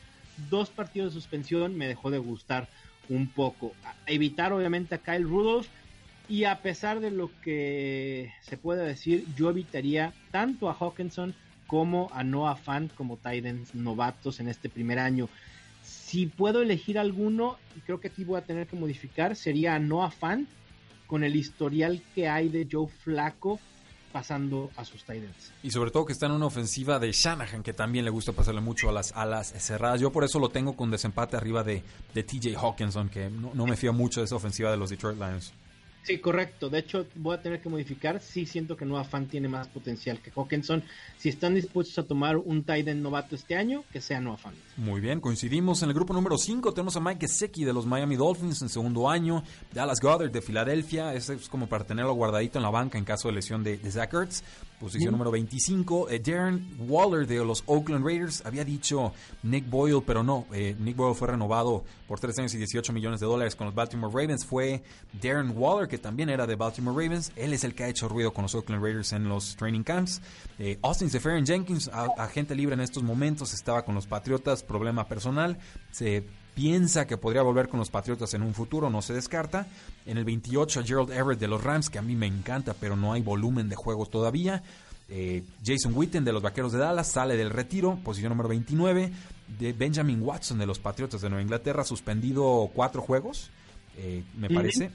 dos 0.50 0.70
partidos 0.70 1.14
de 1.14 1.20
suspensión 1.20 1.76
me 1.76 1.86
dejó 1.86 2.10
de 2.10 2.18
gustar 2.18 2.68
un 3.08 3.28
poco. 3.28 3.72
evitar 4.06 4.52
obviamente 4.52 4.96
a 4.96 4.98
Kyle 4.98 5.22
Rudolph 5.22 5.68
y 6.28 6.44
a 6.44 6.60
pesar 6.60 7.00
de 7.00 7.10
lo 7.10 7.30
que 7.42 8.32
se 8.42 8.56
puede 8.56 8.84
decir, 8.84 9.24
yo 9.36 9.48
evitaría 9.48 10.12
tanto 10.30 10.68
a 10.68 10.74
Hawkinson 10.74 11.34
como 11.68 12.10
a 12.12 12.24
Noah 12.24 12.56
Fan 12.56 12.90
como 12.96 13.16
Titans 13.16 13.74
novatos 13.74 14.40
en 14.40 14.48
este 14.48 14.68
primer 14.68 14.98
año. 14.98 15.28
Si 15.88 16.26
puedo 16.26 16.62
elegir 16.62 16.98
alguno, 16.98 17.58
creo 17.86 18.00
que 18.00 18.08
aquí 18.08 18.24
voy 18.24 18.38
a 18.38 18.44
tener 18.44 18.66
que 18.66 18.76
modificar, 18.76 19.36
sería 19.36 19.78
Noah 19.78 20.10
Fan, 20.10 20.46
con 21.06 21.24
el 21.24 21.36
historial 21.36 22.02
que 22.14 22.28
hay 22.28 22.48
de 22.48 22.68
Joe 22.70 22.88
Flaco 22.88 23.58
pasando 24.12 24.70
a 24.76 24.84
sus 24.84 25.04
Titans. 25.04 25.52
Y 25.62 25.70
sobre 25.70 25.90
todo 25.90 26.06
que 26.06 26.12
está 26.12 26.26
en 26.26 26.32
una 26.32 26.46
ofensiva 26.46 26.98
de 26.98 27.12
Shanahan, 27.12 27.62
que 27.62 27.72
también 27.72 28.04
le 28.04 28.10
gusta 28.10 28.32
pasarle 28.32 28.60
mucho 28.60 28.88
a 28.88 28.92
las 28.92 29.12
alas 29.12 29.52
cerradas. 29.58 30.00
Yo 30.00 30.12
por 30.12 30.24
eso 30.24 30.38
lo 30.38 30.48
tengo 30.48 30.76
con 30.76 30.90
desempate 30.90 31.36
arriba 31.36 31.62
de, 31.62 31.82
de 32.14 32.22
TJ 32.22 32.56
Hawkinson, 32.56 33.08
que 33.08 33.28
no, 33.30 33.52
no 33.54 33.66
me 33.66 33.76
fío 33.76 33.92
mucho 33.92 34.20
de 34.20 34.26
esa 34.26 34.36
ofensiva 34.36 34.70
de 34.70 34.76
los 34.76 34.90
Detroit 34.90 35.18
Lions. 35.18 35.52
Sí, 36.02 36.18
correcto. 36.18 36.70
De 36.70 36.78
hecho, 36.78 37.06
voy 37.16 37.36
a 37.36 37.42
tener 37.42 37.60
que 37.60 37.68
modificar. 37.68 38.20
Sí 38.20 38.46
siento 38.46 38.76
que 38.76 38.86
Noah 38.86 39.04
Fan 39.04 39.26
tiene 39.26 39.48
más 39.48 39.68
potencial 39.68 40.20
que 40.20 40.30
Hawkinson. 40.34 40.82
Si 41.18 41.28
están 41.28 41.54
dispuestos 41.54 41.98
a 41.98 42.06
tomar 42.06 42.38
un 42.38 42.62
tight 42.62 42.88
end 42.88 43.02
novato 43.02 43.34
este 43.34 43.56
año, 43.56 43.84
que 43.92 44.00
sea 44.00 44.20
Noah 44.20 44.38
Fan. 44.38 44.54
Muy 44.76 45.00
bien, 45.00 45.20
coincidimos. 45.20 45.82
En 45.82 45.90
el 45.90 45.94
grupo 45.94 46.14
número 46.14 46.38
5 46.38 46.72
tenemos 46.72 46.96
a 46.96 47.00
Mike 47.00 47.26
Gesicki 47.26 47.64
de 47.64 47.72
los 47.72 47.84
Miami 47.84 48.16
Dolphins 48.16 48.62
en 48.62 48.70
segundo 48.70 49.10
año. 49.10 49.42
Dallas 49.72 50.00
Goddard 50.00 50.30
de 50.30 50.40
Filadelfia. 50.40 51.12
Ese 51.14 51.34
es 51.34 51.48
como 51.48 51.66
para 51.66 51.84
tenerlo 51.84 52.14
guardadito 52.14 52.58
en 52.58 52.62
la 52.62 52.70
banca 52.70 52.96
en 52.96 53.04
caso 53.04 53.28
de 53.28 53.34
lesión 53.34 53.62
de, 53.62 53.76
de 53.76 53.90
Zach 53.90 54.12
Ertz. 54.14 54.42
Posición 54.80 55.10
número 55.10 55.32
25. 55.32 56.08
Eh, 56.08 56.20
Darren 56.20 56.64
Waller 56.88 57.26
de 57.26 57.44
los 57.44 57.64
Oakland 57.66 58.04
Raiders. 58.04 58.46
Había 58.46 58.64
dicho 58.64 59.12
Nick 59.42 59.68
Boyle, 59.68 60.00
pero 60.06 60.22
no. 60.22 60.46
Eh, 60.52 60.76
Nick 60.78 60.96
Boyle 60.96 61.16
fue 61.16 61.28
renovado 61.28 61.82
por 62.06 62.20
3 62.20 62.38
años 62.38 62.54
y 62.54 62.58
18 62.58 62.92
millones 62.92 63.18
de 63.18 63.26
dólares 63.26 63.56
con 63.56 63.66
los 63.66 63.74
Baltimore 63.74 64.12
Ravens. 64.12 64.46
Fue 64.46 64.82
Darren 65.20 65.52
Waller, 65.56 65.88
que 65.88 65.97
también 65.98 66.28
era 66.28 66.46
de 66.46 66.56
Baltimore 66.56 66.96
Ravens. 66.96 67.32
Él 67.36 67.52
es 67.52 67.64
el 67.64 67.74
que 67.74 67.84
ha 67.84 67.88
hecho 67.88 68.08
ruido 68.08 68.32
con 68.32 68.42
los 68.42 68.54
Oakland 68.54 68.82
Raiders 68.82 69.12
en 69.12 69.28
los 69.28 69.56
training 69.56 69.82
camps. 69.82 70.20
Eh, 70.58 70.78
Austin 70.82 71.10
Seferian 71.10 71.46
Jenkins, 71.46 71.90
agente 72.16 72.54
libre 72.54 72.74
en 72.74 72.80
estos 72.80 73.02
momentos, 73.02 73.52
estaba 73.54 73.84
con 73.84 73.94
los 73.94 74.06
Patriotas, 74.06 74.62
problema 74.62 75.06
personal. 75.06 75.58
Se 75.90 76.24
piensa 76.54 77.06
que 77.06 77.16
podría 77.16 77.42
volver 77.42 77.68
con 77.68 77.78
los 77.78 77.90
Patriotas 77.90 78.34
en 78.34 78.42
un 78.42 78.54
futuro, 78.54 78.90
no 78.90 79.00
se 79.02 79.14
descarta. 79.14 79.66
En 80.06 80.18
el 80.18 80.24
28 80.24 80.82
Gerald 80.84 81.12
Everett 81.12 81.38
de 81.38 81.48
los 81.48 81.62
Rams, 81.62 81.88
que 81.88 81.98
a 81.98 82.02
mí 82.02 82.16
me 82.16 82.26
encanta, 82.26 82.74
pero 82.74 82.96
no 82.96 83.12
hay 83.12 83.22
volumen 83.22 83.68
de 83.68 83.76
juegos 83.76 84.10
todavía. 84.10 84.62
Eh, 85.10 85.42
Jason 85.64 85.92
Witten 85.94 86.24
de 86.24 86.32
los 86.32 86.42
Vaqueros 86.42 86.72
de 86.72 86.78
Dallas 86.78 87.08
sale 87.08 87.36
del 87.36 87.50
retiro, 87.50 87.98
posición 88.04 88.30
número 88.30 88.48
29. 88.48 89.12
De 89.58 89.72
Benjamin 89.72 90.20
Watson 90.20 90.58
de 90.58 90.66
los 90.66 90.78
Patriotas 90.78 91.22
de 91.22 91.30
Nueva 91.30 91.42
Inglaterra, 91.42 91.82
suspendido 91.84 92.70
cuatro 92.74 93.00
juegos, 93.00 93.50
eh, 93.96 94.22
me 94.36 94.50
parece. 94.50 94.90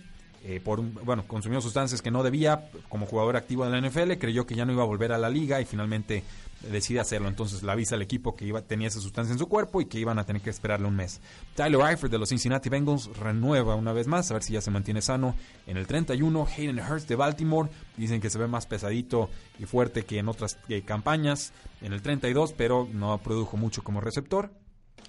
Eh, 0.46 0.60
por 0.62 0.82
bueno, 0.82 1.24
consumió 1.26 1.62
sustancias 1.62 2.02
que 2.02 2.12
no 2.12 2.22
debía 2.22 2.70
como 2.90 3.06
jugador 3.06 3.38
activo 3.38 3.66
de 3.66 3.72
la 3.72 3.88
NFL, 3.88 4.14
creyó 4.20 4.46
que 4.46 4.56
ya 4.56 4.66
no 4.66 4.74
iba 4.74 4.84
a 4.84 4.86
volver 4.86 5.14
a 5.14 5.18
la 5.18 5.30
liga 5.30 5.62
y 5.62 5.66
finalmente 5.66 6.24
decide 6.70 7.00
hacerlo. 7.00 7.30
Entonces 7.30 7.64
le 7.64 7.72
avisa 7.72 7.96
al 7.96 8.02
equipo 8.02 8.36
que 8.36 8.46
iba, 8.46 8.62
tenía 8.62 8.90
esa 8.90 9.00
sustancia 9.00 9.32
en 9.32 9.40
su 9.40 9.48
cuerpo 9.48 9.80
y 9.80 9.86
que 9.86 10.00
iban 10.00 10.20
a 10.20 10.26
tener 10.26 10.42
que 10.42 10.50
esperarle 10.50 10.88
un 10.88 10.96
mes. 10.96 11.22
Tyler 11.56 11.80
Eifert 11.82 12.12
de 12.12 12.18
los 12.18 12.30
Cincinnati 12.30 12.70
Bengals 12.70 13.16
renueva 13.18 13.76
una 13.76 13.94
vez 13.94 14.08
más, 14.08 14.30
a 14.32 14.34
ver 14.34 14.44
si 14.44 14.54
ya 14.54 14.62
se 14.62 14.72
mantiene 14.72 15.02
sano. 15.02 15.36
En 15.66 15.78
el 15.78 15.88
31, 15.88 16.48
Hayden 16.58 16.80
Hurst 16.80 17.08
de 17.08 17.16
Baltimore, 17.16 17.70
dicen 17.96 18.20
que 18.20 18.30
se 18.30 18.38
ve 18.38 18.48
más 18.48 18.66
pesadito 18.66 19.30
y 19.60 19.66
fuerte 19.66 20.04
que 20.04 20.20
en 20.20 20.28
otras 20.28 20.58
eh, 20.68 20.82
campañas. 20.82 21.54
En 21.82 21.94
el 21.94 22.02
32, 22.02 22.54
pero 22.54 22.88
no 22.92 23.18
produjo 23.20 23.58
mucho 23.58 23.84
como 23.84 24.02
receptor 24.02 24.52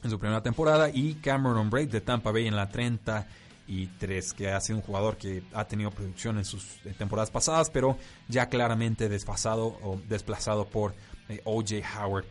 en 0.02 0.10
su 0.10 0.18
primera 0.18 0.42
temporada. 0.42 0.90
Y 0.92 1.14
Cameron 1.14 1.70
Braid 1.70 1.88
de 1.88 2.00
Tampa 2.00 2.30
Bay 2.32 2.46
en 2.46 2.56
la 2.56 2.68
30 2.68 3.26
y 3.66 3.86
tres, 3.86 4.32
que 4.32 4.50
ha 4.50 4.60
sido 4.60 4.78
un 4.78 4.82
jugador 4.82 5.16
que 5.16 5.42
ha 5.52 5.64
tenido 5.66 5.90
producción 5.90 6.38
en 6.38 6.44
sus 6.44 6.64
temporadas 6.98 7.30
pasadas, 7.30 7.70
pero 7.70 7.98
ya 8.28 8.48
claramente 8.48 9.08
desfasado 9.08 9.78
o 9.82 10.00
desplazado 10.08 10.66
por 10.66 10.94
eh, 11.28 11.40
OJ 11.44 11.82
Howard. 11.98 12.26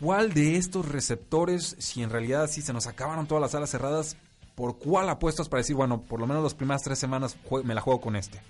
¿Cuál 0.00 0.32
de 0.32 0.56
estos 0.56 0.86
receptores, 0.88 1.76
si 1.78 2.02
en 2.02 2.10
realidad 2.10 2.48
sí 2.50 2.62
se 2.62 2.72
nos 2.72 2.86
acabaron 2.86 3.26
todas 3.26 3.42
las 3.42 3.54
alas 3.54 3.70
cerradas, 3.70 4.16
por 4.54 4.78
cuál 4.78 5.08
apuestas 5.08 5.48
para 5.48 5.60
decir, 5.60 5.76
bueno, 5.76 6.02
por 6.02 6.20
lo 6.20 6.26
menos 6.26 6.42
las 6.42 6.54
primeras 6.54 6.82
tres 6.82 6.98
semanas 6.98 7.36
me 7.64 7.74
la 7.74 7.80
juego 7.80 8.00
con 8.00 8.16
este? 8.16 8.40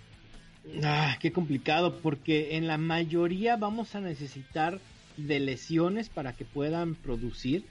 Ah, 0.83 1.17
qué 1.21 1.33
complicado, 1.33 1.99
porque 2.01 2.57
en 2.57 2.67
la 2.67 2.79
mayoría 2.79 3.57
vamos 3.57 3.95
a 3.95 4.01
necesitar 4.01 4.81
de 5.17 5.41
lesiones 5.41 6.09
para 6.09 6.33
que 6.33 6.45
puedan 6.45 6.95
producir. 6.95 7.67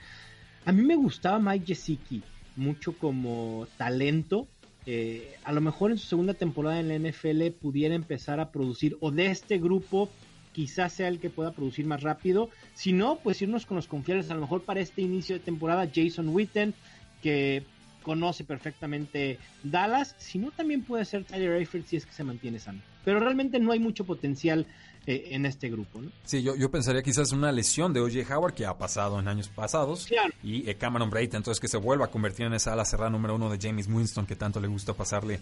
A 0.65 0.71
mí 0.71 0.81
me 0.81 0.95
gustaba 0.95 1.39
Mike 1.39 1.67
Gesicki 1.67 2.23
mucho 2.55 2.93
como 2.97 3.67
talento. 3.77 4.47
Eh, 4.85 5.35
a 5.43 5.51
lo 5.51 5.61
mejor 5.61 5.91
en 5.91 5.97
su 5.97 6.05
segunda 6.05 6.33
temporada 6.33 6.79
en 6.79 6.89
la 6.89 7.09
NFL 7.09 7.47
pudiera 7.59 7.95
empezar 7.95 8.39
a 8.39 8.51
producir, 8.51 8.97
o 8.99 9.11
de 9.11 9.27
este 9.27 9.57
grupo 9.57 10.09
quizás 10.53 10.93
sea 10.93 11.09
el 11.09 11.19
que 11.19 11.29
pueda 11.29 11.51
producir 11.51 11.85
más 11.85 12.01
rápido. 12.01 12.49
Si 12.75 12.93
no, 12.93 13.19
pues 13.21 13.41
irnos 13.41 13.65
con 13.65 13.75
los 13.75 13.87
confiables. 13.87 14.31
A 14.31 14.35
lo 14.35 14.41
mejor 14.41 14.63
para 14.63 14.79
este 14.79 15.01
inicio 15.01 15.35
de 15.35 15.43
temporada, 15.43 15.89
Jason 15.93 16.29
Witten, 16.29 16.73
que 17.21 17.63
conoce 18.05 18.43
perfectamente 18.43 19.39
Dallas, 19.63 20.15
sino 20.19 20.51
también 20.51 20.83
puede 20.83 21.05
ser 21.05 21.23
Tyler 21.23 21.53
Eifert 21.53 21.87
si 21.87 21.95
es 21.95 22.05
que 22.05 22.13
se 22.13 22.23
mantiene 22.23 22.59
sano. 22.59 22.79
Pero 23.03 23.19
realmente 23.19 23.59
no 23.59 23.71
hay 23.71 23.79
mucho 23.79 24.05
potencial 24.05 24.67
eh, 25.07 25.29
en 25.31 25.47
este 25.47 25.69
grupo. 25.69 25.99
¿no? 25.99 26.11
Sí, 26.23 26.43
yo, 26.43 26.55
yo 26.55 26.69
pensaría 26.69 27.01
quizás 27.01 27.31
una 27.31 27.51
lesión 27.51 27.93
de 27.93 28.01
O.J. 28.01 28.37
Howard 28.37 28.53
que 28.53 28.67
ha 28.67 28.77
pasado 28.77 29.19
en 29.19 29.27
años 29.27 29.47
pasados. 29.47 30.05
Claro. 30.05 30.31
Y 30.43 30.69
eh, 30.69 30.75
Cameron 30.75 31.09
Braid, 31.09 31.33
entonces 31.33 31.59
que 31.59 31.67
se 31.67 31.77
vuelva 31.77 32.05
a 32.05 32.11
convertir 32.11 32.45
en 32.45 32.53
esa 32.53 32.73
ala 32.73 32.85
cerrada 32.85 33.09
número 33.09 33.33
uno 33.33 33.49
de 33.49 33.57
James 33.59 33.87
Winston 33.87 34.27
que 34.27 34.35
tanto 34.35 34.59
le 34.59 34.67
gusta 34.67 34.93
pasarle 34.93 35.39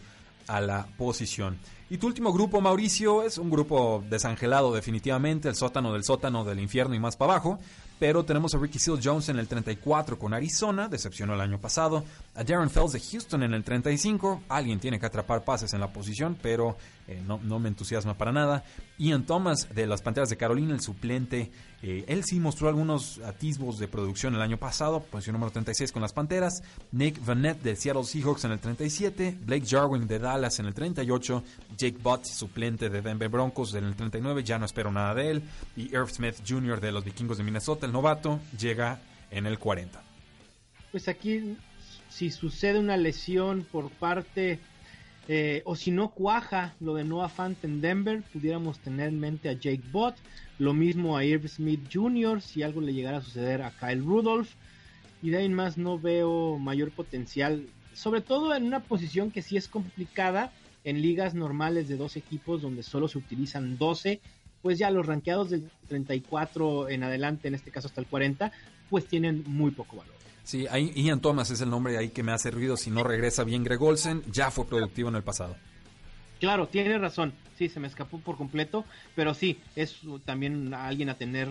a 0.47 0.61
la 0.61 0.87
posición. 0.97 1.57
Y 1.89 1.97
tu 1.97 2.07
último 2.07 2.31
grupo, 2.31 2.61
Mauricio, 2.61 3.23
es 3.23 3.37
un 3.37 3.49
grupo 3.49 4.03
desangelado 4.09 4.73
definitivamente, 4.73 5.49
el 5.49 5.55
sótano 5.55 5.91
del 5.93 6.05
sótano 6.05 6.45
del 6.45 6.59
infierno 6.59 6.95
y 6.95 6.99
más 6.99 7.17
para 7.17 7.33
abajo. 7.33 7.59
Pero 8.03 8.25
tenemos 8.25 8.53
a 8.53 8.57
Ricky 8.57 8.79
Seal 8.79 8.99
Jones 9.01 9.29
en 9.29 9.39
el 9.39 9.47
34 9.47 10.19
con 10.19 10.33
Arizona, 10.33 10.89
decepcionó 10.89 11.35
el 11.35 11.39
año 11.39 11.57
pasado. 11.57 12.03
A 12.35 12.43
Darren 12.43 12.69
Fells 12.69 12.91
de 12.91 12.99
Houston 12.99 13.43
en 13.43 13.53
el 13.53 13.63
35. 13.63 14.43
Alguien 14.49 14.81
tiene 14.81 14.99
que 14.99 15.05
atrapar 15.05 15.45
pases 15.45 15.73
en 15.73 15.79
la 15.79 15.93
posición, 15.93 16.37
pero 16.41 16.75
eh, 17.07 17.21
no, 17.25 17.39
no, 17.43 17.59
me 17.59 17.67
entusiasma 17.69 18.13
para 18.17 18.31
nada. 18.31 18.63
Ian 18.97 19.25
Thomas 19.25 19.67
de 19.73 19.87
las 19.87 20.01
Panteras 20.01 20.29
de 20.29 20.37
Carolina, 20.37 20.73
el 20.73 20.79
suplente. 20.79 21.51
Eh, 21.81 22.05
él 22.07 22.23
sí 22.23 22.39
mostró 22.39 22.69
algunos 22.69 23.19
atisbos 23.19 23.77
de 23.77 23.89
producción 23.89 24.35
el 24.35 24.41
año 24.41 24.57
pasado, 24.57 25.01
posición 25.01 25.33
número 25.33 25.51
36 25.51 25.91
con 25.91 26.01
las 26.01 26.13
Panteras. 26.13 26.63
Nick 26.91 27.23
Vanette 27.25 27.61
de 27.61 27.75
Seattle 27.75 28.05
Seahawks 28.05 28.45
en 28.45 28.51
el 28.53 28.59
37. 28.59 29.37
Blake 29.41 29.65
Jarwin 29.67 30.07
de 30.07 30.19
Dallas 30.19 30.59
en 30.59 30.67
el 30.67 30.73
38. 30.73 31.43
Jake 31.77 31.97
Butt, 32.01 32.23
suplente 32.23 32.89
de 32.89 33.01
Denver 33.01 33.29
Broncos 33.29 33.73
en 33.73 33.83
el 33.83 33.95
39. 33.95 34.43
Ya 34.43 34.57
no 34.57 34.65
espero 34.65 34.91
nada 34.91 35.13
de 35.13 35.31
él. 35.31 35.43
Y 35.75 35.93
Irv 35.93 36.09
Smith 36.09 36.35
Jr. 36.47 36.79
de 36.79 36.91
los 36.93 37.03
Vikingos 37.03 37.37
de 37.37 37.43
Minnesota, 37.43 37.85
el 37.85 37.91
novato, 37.91 38.39
llega 38.57 39.01
en 39.29 39.45
el 39.45 39.59
40. 39.59 40.01
Pues 40.91 41.09
aquí, 41.09 41.57
si 42.09 42.31
sucede 42.31 42.79
una 42.79 42.95
lesión 42.95 43.65
por 43.69 43.89
parte 43.89 44.59
eh, 45.27 45.61
o 45.65 45.75
si 45.75 45.91
no 45.91 46.11
cuaja 46.11 46.75
lo 46.79 46.95
de 46.95 47.05
Noah 47.05 47.29
Fant 47.29 47.63
en 47.63 47.79
Denver, 47.79 48.23
pudiéramos 48.33 48.79
tener 48.79 49.07
en 49.09 49.19
mente 49.19 49.49
a 49.49 49.53
Jake 49.53 49.83
Bott, 49.91 50.15
lo 50.59 50.73
mismo 50.73 51.15
a 51.15 51.23
Irv 51.23 51.47
Smith 51.47 51.87
Jr., 51.91 52.41
si 52.41 52.61
algo 52.61 52.81
le 52.81 52.93
llegara 52.93 53.17
a 53.17 53.21
suceder 53.21 53.61
a 53.61 53.71
Kyle 53.71 54.03
Rudolph, 54.03 54.51
y 55.21 55.29
de 55.29 55.37
ahí 55.37 55.49
más 55.49 55.77
no 55.77 55.97
veo 55.97 56.59
mayor 56.59 56.91
potencial, 56.91 57.67
sobre 57.93 58.19
todo 58.21 58.53
en 58.53 58.65
una 58.65 58.81
posición 58.81 59.31
que 59.31 59.41
sí 59.41 59.55
es 59.55 59.69
complicada 59.69 60.51
en 60.83 61.01
ligas 61.01 61.33
normales 61.33 61.87
de 61.87 61.95
dos 61.95 62.17
equipos 62.17 62.61
donde 62.61 62.83
solo 62.83 63.07
se 63.07 63.17
utilizan 63.17 63.77
12, 63.77 64.19
pues 64.63 64.79
ya 64.79 64.89
los 64.89 65.05
rankeados 65.05 65.51
del 65.51 65.69
34 65.89 66.89
en 66.89 67.03
adelante, 67.03 67.49
en 67.49 67.53
este 67.53 67.69
caso 67.69 67.87
hasta 67.87 68.01
el 68.01 68.07
40, 68.07 68.51
pues 68.89 69.05
tienen 69.05 69.43
muy 69.45 69.71
poco 69.71 69.97
valor. 69.97 70.15
Sí, 70.43 70.65
ahí 70.67 70.91
Ian 70.95 71.19
Thomas 71.19 71.51
es 71.51 71.61
el 71.61 71.69
nombre 71.69 71.97
ahí 71.97 72.09
que 72.09 72.23
me 72.23 72.31
ha 72.31 72.37
servido. 72.37 72.75
Si 72.77 72.89
no 72.89 73.03
regresa 73.03 73.43
bien 73.43 73.63
Greg 73.63 73.81
Olsen, 73.81 74.23
ya 74.31 74.51
fue 74.51 74.65
productivo 74.65 75.09
en 75.09 75.15
el 75.15 75.23
pasado. 75.23 75.55
Claro, 76.39 76.67
tiene 76.67 76.97
razón. 76.97 77.33
Sí, 77.57 77.69
se 77.69 77.79
me 77.79 77.87
escapó 77.87 78.19
por 78.19 78.37
completo. 78.37 78.85
Pero 79.15 79.33
sí, 79.33 79.59
es 79.75 79.99
también 80.25 80.73
alguien 80.73 81.09
a 81.09 81.15
tener 81.15 81.47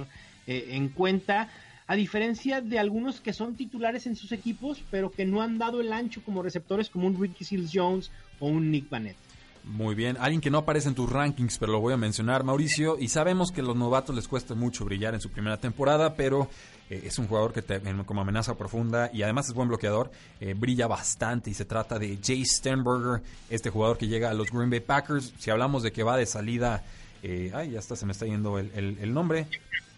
eh, 0.47 0.69
en 0.73 0.88
cuenta. 0.88 1.49
A 1.87 1.97
diferencia 1.97 2.61
de 2.61 2.78
algunos 2.78 3.21
que 3.21 3.33
son 3.33 3.57
titulares 3.57 4.07
en 4.07 4.16
sus 4.16 4.33
equipos, 4.33 4.83
pero 4.90 5.11
que 5.11 5.25
no 5.25 5.42
han 5.42 5.59
dado 5.59 5.81
el 5.81 5.92
ancho 5.92 6.23
como 6.23 6.42
receptores, 6.42 6.90
como 6.90 7.07
un 7.07 7.21
Ricky 7.21 7.45
Seals 7.45 7.71
Jones 7.73 8.11
o 8.40 8.47
un 8.47 8.71
Nick 8.71 8.88
Vanette. 8.88 9.16
Muy 9.64 9.95
bien, 9.95 10.16
alguien 10.19 10.40
que 10.40 10.50
no 10.50 10.59
aparece 10.59 10.88
en 10.88 10.97
tus 10.97 11.09
rankings, 11.09 11.57
pero 11.59 11.71
lo 11.71 11.81
voy 11.81 11.92
a 11.92 11.97
mencionar, 11.97 12.42
Mauricio. 12.42 12.99
Y 12.99 13.09
sabemos 13.09 13.52
que 13.52 13.61
a 13.61 13.64
los 13.64 13.76
novatos 13.76 14.14
les 14.14 14.26
cuesta 14.26 14.54
mucho 14.54 14.85
brillar 14.85 15.14
en 15.14 15.21
su 15.21 15.31
primera 15.31 15.57
temporada, 15.57 16.16
pero 16.16 16.49
eh, 16.90 17.04
es 17.04 17.16
un 17.19 17.28
jugador 17.28 17.52
que 17.52 17.62
te, 17.62 17.81
como 18.04 18.21
amenaza 18.21 18.57
profunda 18.57 19.09
y 19.12 19.23
además 19.23 19.49
es 19.49 19.54
buen 19.54 19.69
bloqueador, 19.69 20.11
eh, 20.40 20.54
brilla 20.54 20.88
bastante 20.88 21.50
y 21.50 21.54
se 21.54 21.64
trata 21.64 21.99
de 21.99 22.19
Jay 22.21 22.45
Sternberger, 22.45 23.23
este 23.50 23.71
jugador 23.71 23.99
que 23.99 24.09
llega 24.09 24.31
a 24.31 24.35
los 24.35 24.50
Green 24.50 24.69
Bay 24.69 24.81
Packers. 24.81 25.33
Si 25.38 25.50
hablamos 25.50 25.85
de 25.85 25.92
que 25.92 26.02
va 26.02 26.16
de 26.16 26.26
salida, 26.26 26.83
eh, 27.23 27.52
ay, 27.54 27.71
ya 27.71 27.78
está, 27.78 27.95
se 27.95 28.04
me 28.04 28.12
está 28.12 28.26
yendo 28.26 28.59
el, 28.59 28.73
el, 28.75 28.99
el 29.00 29.14
nombre, 29.14 29.47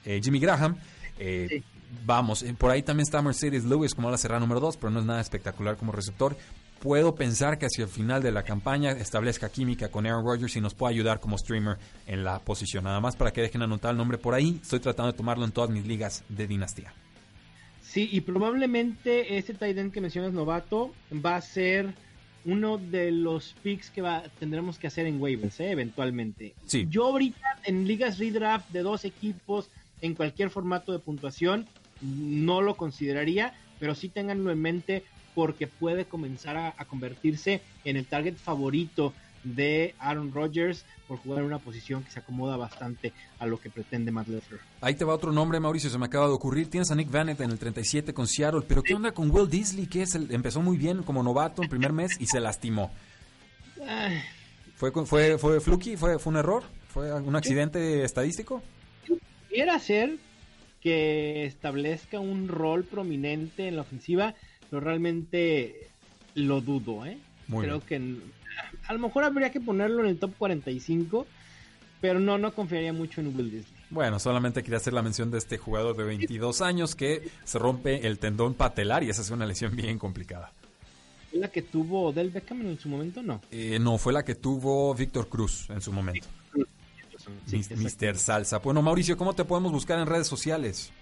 Jimmy 0.04 0.40
Graham. 0.40 0.76
Sí. 1.16 1.64
Vamos, 2.04 2.44
por 2.58 2.70
ahí 2.70 2.82
también 2.82 3.04
está 3.04 3.22
Mercedes 3.22 3.64
Lewis 3.64 3.94
como 3.94 4.10
la 4.10 4.18
cerrada 4.18 4.40
número 4.40 4.60
2, 4.60 4.76
pero 4.76 4.90
no 4.90 5.00
es 5.00 5.06
nada 5.06 5.20
espectacular 5.20 5.76
como 5.76 5.92
receptor 5.92 6.36
puedo 6.84 7.14
pensar 7.14 7.58
que 7.58 7.64
hacia 7.64 7.84
el 7.84 7.88
final 7.88 8.22
de 8.22 8.30
la 8.30 8.42
campaña 8.42 8.92
establezca 8.92 9.48
química 9.48 9.88
con 9.88 10.04
Aaron 10.04 10.22
Rodgers 10.22 10.54
y 10.54 10.60
nos 10.60 10.74
pueda 10.74 10.90
ayudar 10.90 11.18
como 11.18 11.38
streamer 11.38 11.78
en 12.06 12.24
la 12.24 12.40
posición. 12.40 12.84
Nada 12.84 13.00
más 13.00 13.16
para 13.16 13.32
que 13.32 13.40
dejen 13.40 13.62
anotar 13.62 13.92
el 13.92 13.96
nombre 13.96 14.18
por 14.18 14.34
ahí. 14.34 14.60
Estoy 14.60 14.80
tratando 14.80 15.10
de 15.10 15.16
tomarlo 15.16 15.46
en 15.46 15.52
todas 15.52 15.70
mis 15.70 15.86
ligas 15.86 16.24
de 16.28 16.46
dinastía. 16.46 16.92
Sí, 17.80 18.10
y 18.12 18.20
probablemente 18.20 19.38
este 19.38 19.54
tight 19.54 19.78
end 19.78 19.92
que 19.94 20.02
mencionas 20.02 20.34
novato 20.34 20.92
va 21.24 21.36
a 21.36 21.40
ser 21.40 21.94
uno 22.44 22.76
de 22.76 23.12
los 23.12 23.54
picks 23.62 23.88
que 23.88 24.02
va, 24.02 24.22
tendremos 24.38 24.78
que 24.78 24.86
hacer 24.86 25.06
en 25.06 25.18
waivers, 25.22 25.60
¿eh? 25.60 25.70
eventualmente. 25.70 26.54
Sí. 26.66 26.86
Yo 26.90 27.06
ahorita 27.06 27.60
en 27.64 27.88
ligas 27.88 28.18
redraft 28.18 28.68
de 28.72 28.82
dos 28.82 29.06
equipos 29.06 29.70
en 30.02 30.14
cualquier 30.14 30.50
formato 30.50 30.92
de 30.92 30.98
puntuación 30.98 31.66
no 32.02 32.60
lo 32.60 32.76
consideraría, 32.76 33.54
pero 33.84 33.94
sí 33.94 34.08
tenganlo 34.08 34.50
en 34.50 34.62
mente 34.62 35.04
porque 35.34 35.66
puede 35.66 36.06
comenzar 36.06 36.56
a, 36.56 36.74
a, 36.74 36.86
convertirse 36.86 37.60
en 37.84 37.98
el 37.98 38.06
target 38.06 38.34
favorito 38.34 39.12
de 39.42 39.94
Aaron 39.98 40.32
Rodgers 40.32 40.86
por 41.06 41.18
jugar 41.18 41.40
en 41.40 41.44
una 41.44 41.58
posición 41.58 42.02
que 42.02 42.10
se 42.10 42.18
acomoda 42.18 42.56
bastante 42.56 43.12
a 43.38 43.44
lo 43.44 43.60
que 43.60 43.68
pretende 43.68 44.10
Matt 44.10 44.28
LeFleur. 44.28 44.62
Ahí 44.80 44.94
te 44.94 45.04
va 45.04 45.12
otro 45.12 45.32
nombre, 45.32 45.60
Mauricio, 45.60 45.90
se 45.90 45.98
me 45.98 46.06
acaba 46.06 46.28
de 46.28 46.32
ocurrir. 46.32 46.70
Tienes 46.70 46.90
a 46.92 46.94
Nick 46.94 47.10
Vanett 47.10 47.42
en 47.42 47.50
el 47.50 47.58
37 47.58 48.14
con 48.14 48.26
Seattle, 48.26 48.62
pero 48.66 48.82
¿qué 48.82 48.94
onda 48.94 49.12
con 49.12 49.30
Will 49.30 49.50
Disley? 49.50 49.86
Que 49.86 50.00
es 50.00 50.14
el, 50.14 50.32
empezó 50.32 50.62
muy 50.62 50.78
bien 50.78 51.02
como 51.02 51.22
novato 51.22 51.62
en 51.62 51.68
primer 51.68 51.92
mes 51.92 52.12
y 52.18 52.24
se 52.24 52.40
lastimó. 52.40 52.90
¿Fue, 54.76 54.92
fue, 55.04 55.36
fue 55.36 55.60
fluky? 55.60 55.98
¿Fue, 55.98 56.18
¿Fue 56.18 56.30
un 56.30 56.38
error? 56.38 56.62
¿Fue 56.88 57.12
un 57.12 57.36
accidente 57.36 58.02
estadístico? 58.02 58.62
Pudiera 59.50 59.78
ser 59.78 60.16
que 60.84 61.46
establezca 61.46 62.20
un 62.20 62.46
rol 62.46 62.84
prominente 62.84 63.66
en 63.66 63.74
la 63.76 63.82
ofensiva 63.82 64.34
pero 64.74 64.84
realmente 64.84 65.88
lo 66.34 66.60
dudo, 66.60 67.06
¿eh? 67.06 67.16
Muy 67.46 67.64
Creo 67.64 67.80
bien. 67.86 68.20
que 68.66 68.88
a 68.88 68.92
lo 68.92 68.98
mejor 68.98 69.22
habría 69.22 69.52
que 69.52 69.60
ponerlo 69.60 70.02
en 70.02 70.08
el 70.08 70.18
top 70.18 70.32
45, 70.36 71.26
pero 72.00 72.18
no, 72.18 72.38
no 72.38 72.52
confiaría 72.52 72.92
mucho 72.92 73.20
en 73.20 73.28
Will 73.36 73.52
Disley. 73.52 73.72
Bueno, 73.90 74.18
solamente 74.18 74.64
quería 74.64 74.78
hacer 74.78 74.92
la 74.92 75.02
mención 75.02 75.30
de 75.30 75.38
este 75.38 75.58
jugador 75.58 75.96
de 75.96 76.02
22 76.02 76.60
años 76.60 76.96
que 76.96 77.28
se 77.44 77.58
rompe 77.60 78.04
el 78.06 78.18
tendón 78.18 78.54
patelar 78.54 79.04
y 79.04 79.10
esa 79.10 79.22
es 79.22 79.30
una 79.30 79.46
lesión 79.46 79.76
bien 79.76 79.96
complicada. 79.96 80.50
¿Fue 81.30 81.38
la 81.38 81.48
que 81.48 81.62
tuvo 81.62 82.08
Odell 82.08 82.30
Beckham 82.30 82.62
en 82.62 82.78
su 82.78 82.88
momento? 82.88 83.22
No. 83.22 83.40
Eh, 83.52 83.78
no, 83.80 83.96
fue 83.98 84.12
la 84.12 84.24
que 84.24 84.34
tuvo 84.34 84.92
Víctor 84.94 85.28
Cruz 85.28 85.70
en 85.70 85.80
su 85.80 85.92
momento. 85.92 86.26
Sí, 86.26 86.43
Mister 87.76 88.16
Salsa. 88.16 88.58
Bueno, 88.58 88.82
Mauricio, 88.82 89.16
¿cómo 89.16 89.34
te 89.34 89.44
podemos 89.44 89.72
buscar 89.72 89.98
en 89.98 90.06
redes 90.06 90.26
sociales? 90.26 90.92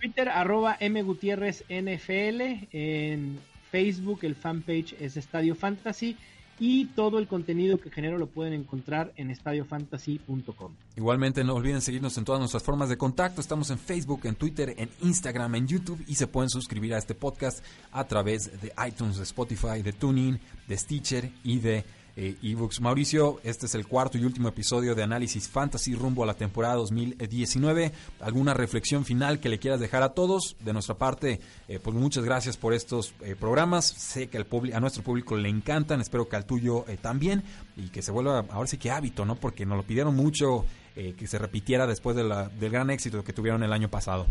Twitter, 0.00 0.28
arroba 0.30 0.76
M 0.80 1.02
Gutiérrez 1.02 1.64
NFL. 1.68 2.68
En 2.72 3.38
Facebook, 3.70 4.20
el 4.22 4.34
fanpage 4.34 4.94
es 4.98 5.16
Estadio 5.16 5.54
Fantasy. 5.54 6.16
Y 6.62 6.86
todo 6.88 7.18
el 7.18 7.26
contenido 7.26 7.78
que 7.78 7.90
genero 7.90 8.18
lo 8.18 8.26
pueden 8.26 8.52
encontrar 8.52 9.14
en 9.16 9.30
estadiofantasy.com. 9.30 10.72
Igualmente, 10.94 11.42
no 11.42 11.54
olviden 11.54 11.80
seguirnos 11.80 12.18
en 12.18 12.26
todas 12.26 12.38
nuestras 12.38 12.62
formas 12.62 12.90
de 12.90 12.98
contacto. 12.98 13.40
Estamos 13.40 13.70
en 13.70 13.78
Facebook, 13.78 14.20
en 14.24 14.34
Twitter, 14.34 14.74
en 14.76 14.90
Instagram, 15.00 15.54
en 15.54 15.66
YouTube. 15.66 16.04
Y 16.06 16.16
se 16.16 16.26
pueden 16.26 16.50
suscribir 16.50 16.92
a 16.92 16.98
este 16.98 17.14
podcast 17.14 17.64
a 17.92 18.04
través 18.06 18.60
de 18.60 18.74
iTunes, 18.86 19.16
de 19.16 19.22
Spotify, 19.22 19.80
de 19.82 19.94
Tuning, 19.94 20.38
de 20.68 20.76
Stitcher 20.76 21.30
y 21.44 21.60
de 21.60 21.82
eh, 22.16 22.36
ebooks. 22.42 22.80
Mauricio, 22.80 23.40
este 23.44 23.66
es 23.66 23.74
el 23.74 23.86
cuarto 23.86 24.18
y 24.18 24.24
último 24.24 24.48
episodio 24.48 24.94
de 24.94 25.02
Análisis 25.02 25.48
Fantasy 25.48 25.94
rumbo 25.94 26.22
a 26.22 26.26
la 26.26 26.34
temporada 26.34 26.74
2019. 26.74 27.92
¿Alguna 28.20 28.54
reflexión 28.54 29.04
final 29.04 29.40
que 29.40 29.48
le 29.48 29.58
quieras 29.58 29.80
dejar 29.80 30.02
a 30.02 30.10
todos? 30.10 30.56
De 30.60 30.72
nuestra 30.72 30.96
parte, 30.96 31.40
eh, 31.68 31.78
pues 31.82 31.96
muchas 31.96 32.24
gracias 32.24 32.56
por 32.56 32.74
estos 32.74 33.14
eh, 33.22 33.36
programas. 33.38 33.86
Sé 33.86 34.28
que 34.28 34.38
al 34.38 34.46
a 34.72 34.80
nuestro 34.80 35.02
público 35.02 35.36
le 35.36 35.48
encantan, 35.48 36.00
espero 36.00 36.28
que 36.28 36.36
al 36.36 36.44
tuyo 36.44 36.84
también 37.00 37.42
y 37.76 37.88
que 37.88 38.02
se 38.02 38.12
vuelva 38.12 38.44
ahora 38.50 38.66
sí 38.66 38.78
que 38.78 38.90
hábito, 38.90 39.24
¿no? 39.24 39.36
Porque 39.36 39.64
nos 39.64 39.76
lo 39.76 39.82
pidieron 39.84 40.14
mucho 40.14 40.64
que 40.94 41.26
se 41.26 41.38
repitiera 41.38 41.86
después 41.86 42.14
del 42.16 42.70
gran 42.70 42.90
éxito 42.90 43.24
que 43.24 43.32
tuvieron 43.32 43.62
el 43.62 43.72
año 43.72 43.88
pasado. 43.88 44.26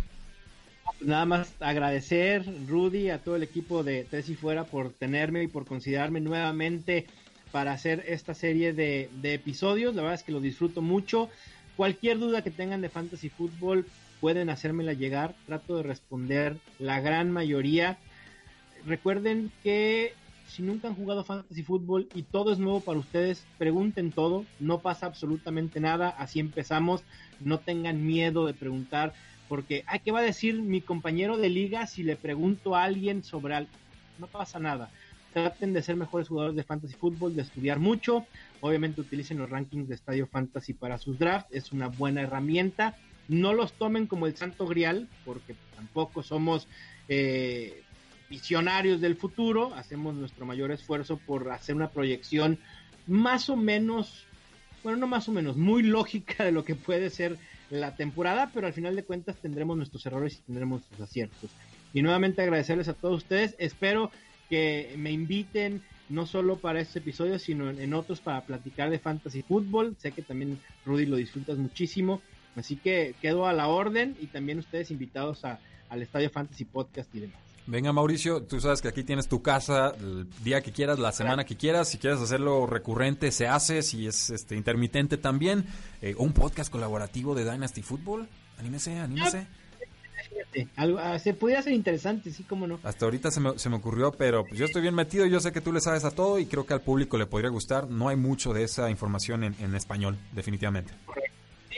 Nada 1.02 1.26
más 1.26 1.54
agradecer, 1.62 2.44
Rudy, 2.68 3.10
a 3.10 3.20
todo 3.20 3.38
el 3.38 3.44
equipo 3.44 3.84
de 3.84 4.06
Tres 4.10 4.28
y 4.30 4.36
Fuera 4.36 4.66
por 4.66 4.92
tenerme 4.92 5.44
y 5.44 5.48
por 5.48 5.66
considerarme 5.66 6.20
nuevamente 6.20 7.06
para 7.52 7.74
hacer 7.74 8.04
esta 8.08 8.34
serie 8.34 8.74
de, 8.74 9.10
de, 9.22 9.34
episodios. 9.34 9.96
La 9.96 10.02
verdad 10.02 10.20
es 10.20 10.24
que 10.24 10.32
lo 10.32 10.42
disfruto 10.42 10.82
mucho. 10.82 11.30
Cualquier 11.76 12.20
duda 12.20 12.42
que 12.42 12.52
tengan 12.52 12.82
de 12.82 12.90
fantasy 12.90 13.30
fútbol 13.30 13.86
pueden 14.20 14.50
hacérmela 14.50 14.94
llegar. 14.94 15.36
Trato 15.46 15.78
de 15.78 15.84
responder 15.84 16.58
la 16.78 17.00
gran 17.02 17.32
mayoría. 17.32 17.98
Recuerden 18.86 19.52
que 19.64 20.14
si 20.48 20.62
nunca 20.62 20.88
han 20.88 20.96
jugado 20.96 21.24
fantasy 21.24 21.64
fútbol 21.64 22.10
y 22.14 22.24
todo 22.24 22.52
es 22.52 22.60
nuevo 22.60 22.82
para 22.82 23.00
ustedes, 23.00 23.46
pregunten 23.58 24.12
todo. 24.12 24.46
No 24.60 24.80
pasa 24.80 25.06
absolutamente 25.06 25.80
nada. 25.80 26.10
Así 26.10 26.40
empezamos. 26.40 27.04
No 27.40 27.60
tengan 27.60 28.06
miedo 28.06 28.46
de 28.46 28.54
preguntar. 28.54 29.14
Porque, 29.48 29.84
¿qué 30.04 30.12
va 30.12 30.20
a 30.20 30.24
decir 30.24 30.62
mi 30.62 30.82
compañero 30.82 31.38
de 31.38 31.50
liga 31.50 31.88
si 31.88 32.04
le 32.04 32.16
pregunto 32.16 32.76
a 32.76 32.84
alguien 32.84 33.24
sobre 33.24 33.56
algo? 33.56 33.72
No 34.20 34.28
pasa 34.28 34.60
nada 34.60 34.92
traten 35.34 35.74
de 35.74 35.82
ser 35.82 35.96
mejores 35.96 36.28
jugadores 36.28 36.56
de 36.56 36.64
fantasy 36.64 36.94
fútbol, 36.96 37.36
de 37.36 37.44
estudiar 37.44 37.80
mucho. 37.80 38.26
Obviamente 38.62 39.02
utilicen 39.02 39.38
los 39.38 39.50
rankings 39.50 39.88
de 39.88 39.96
Estadio 39.96 40.28
Fantasy 40.28 40.74
para 40.74 40.98
sus 40.98 41.20
drafts, 41.20 41.54
es 41.54 41.72
una 41.72 41.88
buena 41.88 42.22
herramienta. 42.22 42.98
No 43.28 43.54
los 43.54 43.74
tomen 43.74 44.08
como 44.08 44.26
el 44.26 44.36
santo 44.36 44.66
grial, 44.66 45.08
porque 45.24 45.56
tampoco 45.76 46.24
somos 46.24 46.68
eh, 47.08 47.84
visionarios 48.30 49.02
del 49.02 49.16
futuro. 49.16 49.74
Hacemos 49.76 50.16
nuestro 50.16 50.46
mayor 50.46 50.72
esfuerzo 50.72 51.18
por 51.18 51.52
hacer 51.52 51.76
una 51.76 51.90
proyección 51.90 52.58
más 53.06 53.50
o 53.50 53.56
menos, 53.56 54.26
bueno, 54.84 54.98
no 54.98 55.08
más 55.08 55.30
o 55.30 55.32
menos, 55.32 55.58
muy 55.58 55.84
lógica 55.84 56.44
de 56.44 56.52
lo 56.52 56.64
que 56.64 56.76
puede 56.76 57.10
ser 57.10 57.38
la 57.70 57.96
temporada, 57.96 58.50
pero 58.54 58.68
al 58.68 58.74
final 58.74 58.96
de 58.96 59.04
cuentas 59.04 59.36
tendremos 59.38 59.78
nuestros 59.78 60.06
errores 60.06 60.38
y 60.38 60.42
tendremos 60.42 60.82
nuestros 60.82 61.02
aciertos. 61.02 61.52
Y 61.94 62.02
nuevamente 62.02 62.42
agradecerles 62.42 62.88
a 62.88 62.94
todos 62.94 63.18
ustedes. 63.18 63.56
Espero 63.58 64.12
que 64.50 64.96
me 64.98 65.12
inviten 65.12 65.82
no 66.10 66.26
solo 66.26 66.58
para 66.58 66.82
este 66.82 67.00
episodio, 67.00 67.38
sino 67.40 67.70
en, 67.70 67.94
otros 67.94 68.20
para 68.20 68.42
platicar 68.42 68.90
de 68.90 69.00
fantasy 69.00 69.44
fútbol. 69.44 69.96
Sé 70.00 70.12
que 70.12 70.24
también 70.24 70.60
Rudy 70.86 71.06
lo 71.06 71.18
disfrutas 71.18 71.58
muchísimo. 71.58 72.22
Así 72.56 72.76
que 72.76 73.16
quedo 73.22 73.46
a 73.46 73.54
la 73.54 73.68
orden 73.68 74.18
y 74.20 74.28
también 74.28 74.58
ustedes 74.60 74.92
invitados 74.92 75.46
a, 75.46 75.60
al 75.90 76.02
Estadio 76.02 76.30
Fantasy 76.30 76.66
Podcast 76.66 77.14
y 77.16 77.22
demás. 77.22 77.40
Venga 77.68 77.94
Mauricio, 77.94 78.42
tú 78.42 78.60
sabes 78.60 78.82
que 78.82 78.88
aquí 78.88 79.04
tienes 79.04 79.28
tu 79.28 79.44
casa 79.44 79.94
el 80.00 80.28
día 80.44 80.62
que 80.62 80.72
quieras, 80.72 80.98
la 80.98 81.12
semana 81.12 81.46
que 81.46 81.56
quieras, 81.56 81.88
si 81.88 82.00
quieres 82.00 82.20
hacerlo 82.20 82.66
recurrente 82.66 83.32
se 83.32 83.48
hace, 83.48 83.84
si 83.84 84.08
es 84.08 84.32
este 84.32 84.56
intermitente 84.56 85.18
también, 85.18 85.66
eh, 86.02 86.16
un 86.18 86.34
podcast 86.34 86.72
colaborativo 86.72 87.36
de 87.36 87.44
Dynasty 87.44 87.84
Football, 87.84 88.28
anímese, 88.58 88.98
anímese. 88.98 89.46
Algo, 90.76 91.00
ah, 91.00 91.20
se 91.20 91.34
podría 91.34 91.62
ser 91.62 91.74
interesante, 91.74 92.32
sí, 92.32 92.44
cómo 92.44 92.68
no. 92.68 92.80
Hasta 92.84 93.06
ahorita 93.06 93.32
se 93.32 93.40
me, 93.40 93.58
se 93.58 93.70
me 93.70 93.78
ocurrió, 93.78 94.12
pero 94.12 94.44
pues 94.46 94.60
yo 94.60 94.66
estoy 94.66 94.82
bien 94.82 94.96
metido, 94.96 95.26
yo 95.26 95.40
sé 95.40 95.52
que 95.52 95.62
tú 95.62 95.72
le 95.72 95.82
sabes 95.82 96.06
a 96.06 96.12
todo 96.12 96.40
y 96.40 96.46
creo 96.46 96.66
que 96.66 96.74
al 96.74 96.82
público 96.82 97.18
le 97.18 97.26
podría 97.26 97.50
gustar. 97.50 97.90
No 97.90 98.10
hay 98.10 98.16
mucho 98.16 98.54
de 98.54 98.64
esa 98.64 98.90
información 98.90 99.44
en, 99.44 99.56
en 99.60 99.76
español, 99.76 100.18
definitivamente. 100.34 100.94
Correcto 101.06 101.30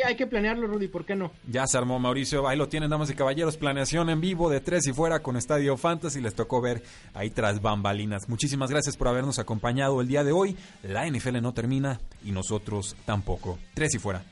hay 0.06 0.16
que 0.16 0.28
planearlo, 0.28 0.68
Rudy, 0.68 0.88
¿por 0.88 1.06
qué 1.06 1.16
no? 1.16 1.32
Ya 1.48 1.66
se 1.68 1.78
armó, 1.78 2.00
Mauricio. 2.00 2.48
Ahí 2.48 2.58
lo 2.58 2.68
tienen, 2.68 2.90
damas 2.90 3.10
y 3.10 3.16
caballeros. 3.16 3.58
Planeación 3.58 4.10
en 4.10 4.22
vivo 4.22 4.50
de 4.50 4.62
tres 4.62 4.88
y 4.88 4.94
fuera 4.94 5.22
con 5.22 5.38
Estadio 5.38 5.78
Fantasy. 5.78 6.22
Les 6.22 6.36
tocó 6.36 6.62
ver 6.62 6.84
ahí 7.14 7.30
tras 7.30 7.62
bambalinas. 7.62 8.28
Muchísimas 8.28 8.70
gracias 8.70 8.98
por 8.98 9.08
habernos 9.08 9.40
acompañado 9.40 10.02
el 10.02 10.08
día 10.08 10.24
de 10.24 10.32
hoy. 10.32 10.56
La 10.84 11.08
NFL 11.08 11.42
no 11.42 11.54
termina 11.54 12.00
y 12.24 12.32
nosotros 12.32 12.96
tampoco. 13.06 13.60
Tres 13.74 13.96
y 13.96 14.00
fuera. 14.00 14.24